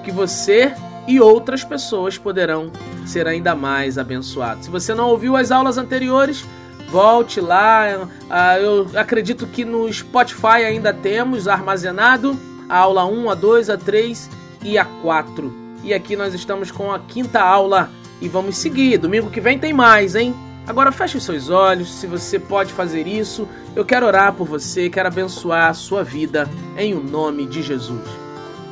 que 0.04 0.10
você 0.10 0.72
e 1.06 1.20
outras 1.20 1.64
pessoas 1.64 2.18
poderão 2.18 2.70
ser 3.06 3.26
ainda 3.26 3.54
mais 3.54 3.98
abençoados. 3.98 4.66
Se 4.66 4.70
você 4.70 4.94
não 4.94 5.08
ouviu 5.08 5.36
as 5.36 5.50
aulas 5.50 5.78
anteriores, 5.78 6.44
volte 6.90 7.40
lá. 7.40 8.08
Ah, 8.28 8.58
eu 8.58 8.86
acredito 8.94 9.46
que 9.46 9.64
no 9.64 9.92
Spotify 9.92 10.64
ainda 10.66 10.92
temos 10.92 11.48
armazenado 11.48 12.38
a 12.68 12.78
aula 12.78 13.04
1, 13.04 13.30
a 13.30 13.34
2, 13.34 13.70
a 13.70 13.76
3 13.76 14.30
e 14.62 14.78
a 14.78 14.84
4. 14.84 15.52
E 15.82 15.94
aqui 15.94 16.14
nós 16.14 16.34
estamos 16.34 16.70
com 16.70 16.92
a 16.92 16.98
quinta 16.98 17.40
aula 17.40 17.90
e 18.20 18.28
vamos 18.28 18.56
seguir. 18.56 18.98
Domingo 18.98 19.30
que 19.30 19.40
vem 19.40 19.58
tem 19.58 19.72
mais, 19.72 20.14
hein? 20.14 20.34
Agora 20.70 20.92
feche 20.92 21.16
os 21.16 21.24
seus 21.24 21.50
olhos, 21.50 21.92
se 21.92 22.06
você 22.06 22.38
pode 22.38 22.72
fazer 22.72 23.04
isso. 23.04 23.48
Eu 23.74 23.84
quero 23.84 24.06
orar 24.06 24.32
por 24.34 24.46
você, 24.46 24.88
quero 24.88 25.08
abençoar 25.08 25.68
a 25.68 25.74
sua 25.74 26.04
vida 26.04 26.48
em 26.78 26.94
o 26.94 27.02
nome 27.02 27.44
de 27.44 27.60
Jesus. 27.60 28.08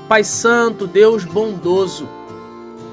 Pai 0.09 0.23
Santo, 0.23 0.87
Deus 0.87 1.25
bondoso, 1.25 2.09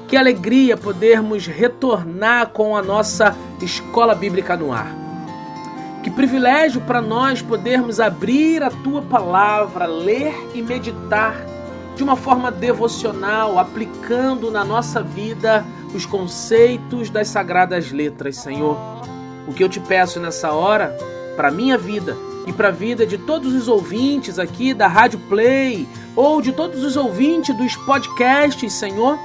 que 0.08 0.16
alegria 0.16 0.76
podermos 0.76 1.46
retornar 1.46 2.48
com 2.48 2.76
a 2.76 2.82
nossa 2.82 3.36
escola 3.62 4.12
bíblica 4.12 4.56
no 4.56 4.72
ar. 4.72 4.92
Que 6.02 6.10
privilégio 6.10 6.80
para 6.80 7.00
nós 7.00 7.40
podermos 7.40 8.00
abrir 8.00 8.60
a 8.60 8.70
tua 8.70 9.02
palavra, 9.02 9.86
ler 9.86 10.34
e 10.52 10.60
meditar 10.60 11.36
de 11.94 12.02
uma 12.02 12.16
forma 12.16 12.50
devocional, 12.50 13.56
aplicando 13.56 14.50
na 14.50 14.64
nossa 14.64 15.00
vida 15.00 15.64
os 15.96 16.04
conceitos 16.04 17.08
das 17.08 17.28
sagradas 17.28 17.90
letras, 17.90 18.36
Senhor. 18.36 18.76
O 19.48 19.54
que 19.54 19.64
eu 19.64 19.68
te 19.68 19.80
peço 19.80 20.20
nessa 20.20 20.52
hora, 20.52 20.96
para 21.34 21.50
minha 21.50 21.78
vida 21.78 22.16
e 22.46 22.52
para 22.52 22.68
a 22.68 22.72
vida 22.72 23.06
de 23.06 23.16
todos 23.18 23.54
os 23.54 23.66
ouvintes 23.66 24.38
aqui 24.38 24.74
da 24.74 24.86
Rádio 24.86 25.18
Play 25.28 25.88
ou 26.14 26.42
de 26.42 26.52
todos 26.52 26.84
os 26.84 26.96
ouvintes 26.96 27.56
dos 27.56 27.74
podcasts, 27.76 28.72
Senhor, 28.72 29.18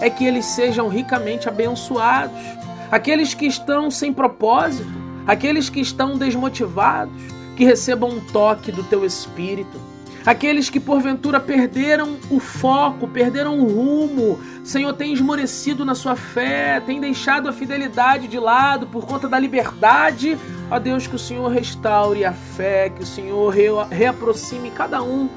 é 0.00 0.10
que 0.10 0.24
eles 0.24 0.44
sejam 0.44 0.88
ricamente 0.88 1.48
abençoados. 1.48 2.36
Aqueles 2.90 3.32
que 3.32 3.46
estão 3.46 3.90
sem 3.90 4.12
propósito, 4.12 4.90
aqueles 5.26 5.70
que 5.70 5.80
estão 5.80 6.16
desmotivados, 6.16 7.14
que 7.56 7.64
recebam 7.64 8.10
um 8.10 8.20
toque 8.20 8.70
do 8.70 8.82
teu 8.82 9.04
espírito 9.04 9.80
aqueles 10.26 10.68
que 10.68 10.80
porventura 10.80 11.38
perderam 11.38 12.16
o 12.28 12.40
foco, 12.40 13.06
perderam 13.06 13.60
o 13.60 13.68
rumo, 13.68 14.40
Senhor, 14.66 14.92
tem 14.94 15.12
esmorecido 15.12 15.84
na 15.84 15.94
sua 15.94 16.16
fé, 16.16 16.80
tem 16.80 17.00
deixado 17.00 17.48
a 17.48 17.52
fidelidade 17.52 18.26
de 18.26 18.36
lado 18.36 18.84
por 18.88 19.06
conta 19.06 19.28
da 19.28 19.38
liberdade, 19.38 20.36
ó 20.68 20.80
Deus, 20.80 21.06
que 21.06 21.14
o 21.14 21.18
Senhor 21.18 21.48
restaure 21.48 22.24
a 22.24 22.32
fé, 22.32 22.90
que 22.90 23.00
o 23.00 23.06
Senhor 23.06 23.54
reaproxime 23.88 24.72
cada 24.72 25.00
um 25.04 25.28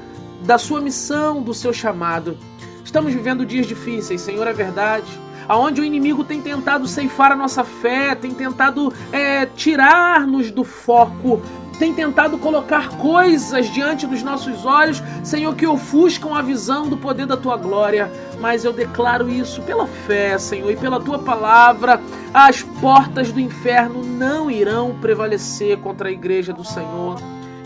da 0.42 0.58
sua 0.58 0.80
missão, 0.80 1.40
do 1.40 1.54
seu 1.54 1.72
chamado. 1.72 2.36
Estamos 2.84 3.14
vivendo 3.14 3.46
dias 3.46 3.66
difíceis, 3.66 4.20
Senhor, 4.20 4.46
é 4.48 4.52
verdade 4.52 5.06
aonde 5.50 5.80
o 5.80 5.84
inimigo 5.84 6.22
tem 6.22 6.40
tentado 6.40 6.86
ceifar 6.86 7.32
a 7.32 7.36
nossa 7.36 7.64
fé, 7.64 8.14
tem 8.14 8.32
tentado 8.32 8.92
é, 9.10 9.46
tirar-nos 9.46 10.52
do 10.52 10.62
foco 10.62 11.42
tem 11.80 11.94
tentado 11.94 12.36
colocar 12.36 12.90
coisas 12.98 13.70
diante 13.70 14.06
dos 14.06 14.22
nossos 14.22 14.66
olhos, 14.66 15.02
Senhor, 15.24 15.54
que 15.54 15.66
ofuscam 15.66 16.34
a 16.34 16.42
visão 16.42 16.86
do 16.86 16.96
poder 16.98 17.24
da 17.24 17.38
tua 17.38 17.56
glória. 17.56 18.12
Mas 18.38 18.66
eu 18.66 18.72
declaro 18.72 19.30
isso 19.30 19.62
pela 19.62 19.86
fé, 19.86 20.36
Senhor, 20.36 20.70
e 20.70 20.76
pela 20.76 21.00
tua 21.00 21.18
palavra. 21.18 21.98
As 22.34 22.62
portas 22.62 23.32
do 23.32 23.40
inferno 23.40 24.04
não 24.04 24.50
irão 24.50 24.94
prevalecer 25.00 25.78
contra 25.78 26.10
a 26.10 26.12
igreja 26.12 26.52
do 26.52 26.64
Senhor. 26.64 27.16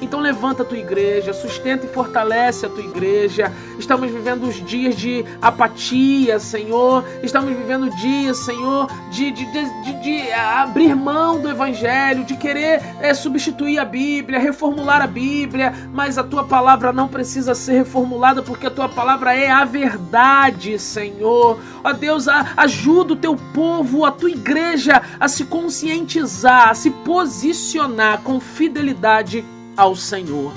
Então 0.05 0.21
levanta 0.21 0.63
a 0.63 0.67
tua 0.67 0.77
igreja, 0.77 1.33
sustenta 1.33 1.87
e 1.87 1.89
fortalece 1.89 2.67
a 2.67 2.69
tua 2.69 2.85
igreja. 2.85 3.51
Estamos 3.79 4.11
vivendo 4.11 4.47
os 4.47 4.63
dias 4.63 4.95
de 4.95 5.25
apatia, 5.41 6.39
Senhor. 6.39 7.03
Estamos 7.23 7.57
vivendo 7.57 7.89
dias, 7.97 8.37
Senhor, 8.37 8.87
de, 9.11 9.31
de, 9.31 9.47
de, 9.47 10.03
de 10.03 10.33
abrir 10.33 10.95
mão 10.95 11.41
do 11.41 11.49
Evangelho, 11.49 12.23
de 12.25 12.37
querer 12.37 12.83
é, 13.01 13.15
substituir 13.15 13.79
a 13.79 13.85
Bíblia, 13.85 14.39
reformular 14.39 15.01
a 15.01 15.07
Bíblia. 15.07 15.73
Mas 15.91 16.19
a 16.19 16.23
tua 16.23 16.45
palavra 16.45 16.93
não 16.93 17.09
precisa 17.09 17.55
ser 17.55 17.73
reformulada, 17.73 18.43
porque 18.43 18.67
a 18.67 18.71
tua 18.71 18.91
palavra 18.91 19.35
é 19.35 19.51
a 19.51 19.65
verdade, 19.65 20.79
Senhor. 20.79 21.59
Ó 21.83 21.93
Deus, 21.95 22.29
ajuda 22.29 23.15
o 23.15 23.17
teu 23.17 23.37
povo, 23.55 24.05
a 24.05 24.11
tua 24.11 24.31
igreja 24.31 25.01
a 25.19 25.29
se 25.29 25.45
conscientizar, 25.45 26.69
a 26.69 26.75
se 26.75 26.91
posicionar 26.91 28.21
com 28.21 28.39
fidelidade 28.39 29.43
ao 29.77 29.95
Senhor. 29.97 30.53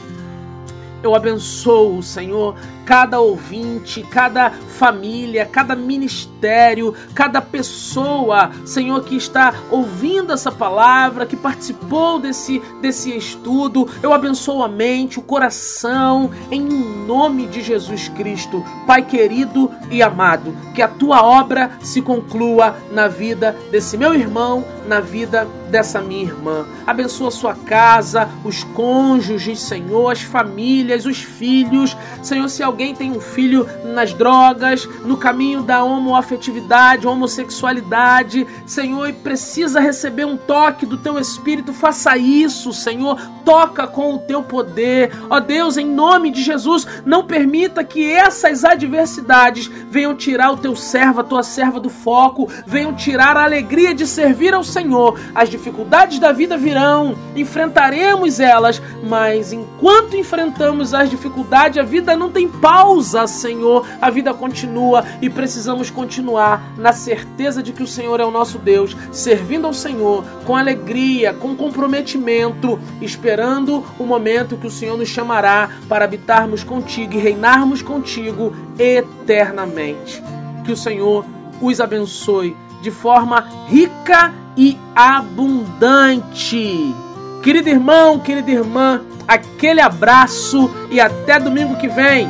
Eu 1.03 1.15
abençoo, 1.15 2.01
Senhor, 2.01 2.55
cada 2.87 3.19
ouvinte, 3.19 4.01
cada 4.01 4.49
família, 4.49 5.45
cada 5.45 5.75
ministério, 5.75 6.95
cada 7.13 7.41
pessoa, 7.41 8.49
Senhor, 8.65 9.03
que 9.03 9.17
está 9.17 9.53
ouvindo 9.69 10.31
essa 10.31 10.49
palavra, 10.49 11.25
que 11.25 11.35
participou 11.35 12.17
desse, 12.17 12.61
desse 12.81 13.15
estudo. 13.15 13.89
Eu 14.01 14.13
abençoo 14.13 14.63
a 14.63 14.69
mente, 14.69 15.19
o 15.19 15.21
coração, 15.21 16.31
em 16.49 16.61
nome 16.61 17.47
de 17.47 17.61
Jesus 17.61 18.07
Cristo. 18.07 18.63
Pai 18.85 19.01
querido 19.01 19.69
e 19.91 20.01
amado, 20.01 20.55
que 20.73 20.81
a 20.81 20.87
tua 20.87 21.21
obra 21.21 21.71
se 21.81 22.01
conclua 22.01 22.77
na 22.89 23.09
vida 23.09 23.53
desse 23.69 23.97
meu 23.97 24.15
irmão, 24.15 24.63
na 24.87 25.01
vida 25.01 25.45
dessa 25.69 25.99
minha 25.99 26.23
irmã. 26.23 26.65
Abençoa 26.85 27.31
sua 27.31 27.53
casa, 27.53 28.29
os 28.45 28.63
cônjuges, 28.63 29.59
Senhor, 29.59 30.11
as 30.11 30.21
famílias, 30.21 31.05
os 31.05 31.17
filhos. 31.17 31.97
Senhor, 32.21 32.47
se 32.47 32.63
alguém 32.63 32.76
alguém 32.77 32.93
tem 32.93 33.11
um 33.11 33.19
filho 33.19 33.67
nas 33.83 34.13
drogas, 34.13 34.87
no 35.03 35.17
caminho 35.17 35.63
da 35.63 35.83
homoafetividade, 35.83 37.07
homossexualidade, 37.07 38.45
Senhor, 38.67 39.09
e 39.09 39.13
precisa 39.13 39.79
receber 39.79 40.25
um 40.25 40.37
toque 40.37 40.85
do 40.85 40.95
teu 40.95 41.17
espírito, 41.17 41.73
faça 41.73 42.15
isso, 42.15 42.71
Senhor. 42.71 43.19
Toca 43.43 43.87
com 43.87 44.13
o 44.13 44.19
teu 44.19 44.43
poder. 44.43 45.11
Ó 45.27 45.39
Deus, 45.39 45.75
em 45.75 45.87
nome 45.87 46.29
de 46.29 46.43
Jesus, 46.43 46.85
não 47.03 47.25
permita 47.25 47.83
que 47.83 48.11
essas 48.11 48.63
adversidades 48.63 49.65
venham 49.89 50.15
tirar 50.15 50.51
o 50.51 50.57
teu 50.57 50.75
servo, 50.75 51.21
a 51.21 51.23
tua 51.23 51.41
serva 51.41 51.79
do 51.79 51.89
foco, 51.89 52.47
venham 52.67 52.93
tirar 52.93 53.35
a 53.37 53.43
alegria 53.43 53.95
de 53.95 54.05
servir 54.05 54.53
ao 54.53 54.63
Senhor. 54.63 55.19
As 55.33 55.49
dificuldades 55.49 56.19
da 56.19 56.31
vida 56.31 56.55
virão, 56.57 57.17
enfrentaremos 57.35 58.39
elas, 58.39 58.79
mas 59.03 59.51
enquanto 59.51 60.15
enfrentamos 60.15 60.93
as 60.93 61.09
dificuldades, 61.09 61.79
a 61.79 61.83
vida 61.83 62.15
não 62.15 62.29
tem 62.29 62.47
pausa, 62.67 63.25
Senhor. 63.27 63.87
A 64.01 64.09
vida 64.09 64.33
continua 64.33 65.05
e 65.21 65.29
precisamos 65.29 65.89
continuar 65.89 66.73
na 66.77 66.91
certeza 66.91 67.63
de 67.63 67.71
que 67.71 67.81
o 67.81 67.87
Senhor 67.87 68.19
é 68.19 68.25
o 68.25 68.31
nosso 68.31 68.59
Deus, 68.59 68.93
servindo 69.09 69.65
ao 69.65 69.73
Senhor 69.73 70.25
com 70.45 70.53
alegria, 70.53 71.33
com 71.33 71.55
comprometimento, 71.55 72.77
esperando 73.01 73.85
o 73.97 74.03
momento 74.03 74.57
que 74.57 74.67
o 74.67 74.71
Senhor 74.71 74.97
nos 74.97 75.07
chamará 75.07 75.69
para 75.87 76.03
habitarmos 76.03 76.61
contigo 76.61 77.13
e 77.13 77.17
reinarmos 77.17 77.81
contigo 77.81 78.53
eternamente. 78.77 80.21
Que 80.65 80.73
o 80.73 80.77
Senhor 80.77 81.23
os 81.61 81.79
abençoe 81.79 82.53
de 82.81 82.91
forma 82.91 83.47
rica 83.69 84.33
e 84.57 84.77
abundante. 84.93 86.93
Querido 87.41 87.69
irmão, 87.69 88.19
querida 88.19 88.51
irmã, 88.51 89.01
aquele 89.25 89.79
abraço 89.79 90.69
e 90.91 90.99
até 90.99 91.39
domingo 91.39 91.77
que 91.77 91.87
vem. 91.87 92.27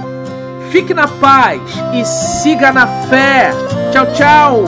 Fique 0.78 0.94
na 0.94 1.08
paz 1.08 1.60
e 1.92 2.06
siga 2.06 2.72
na 2.72 2.86
fé. 2.86 3.50
Tchau, 3.92 4.06
tchau. 4.14 4.66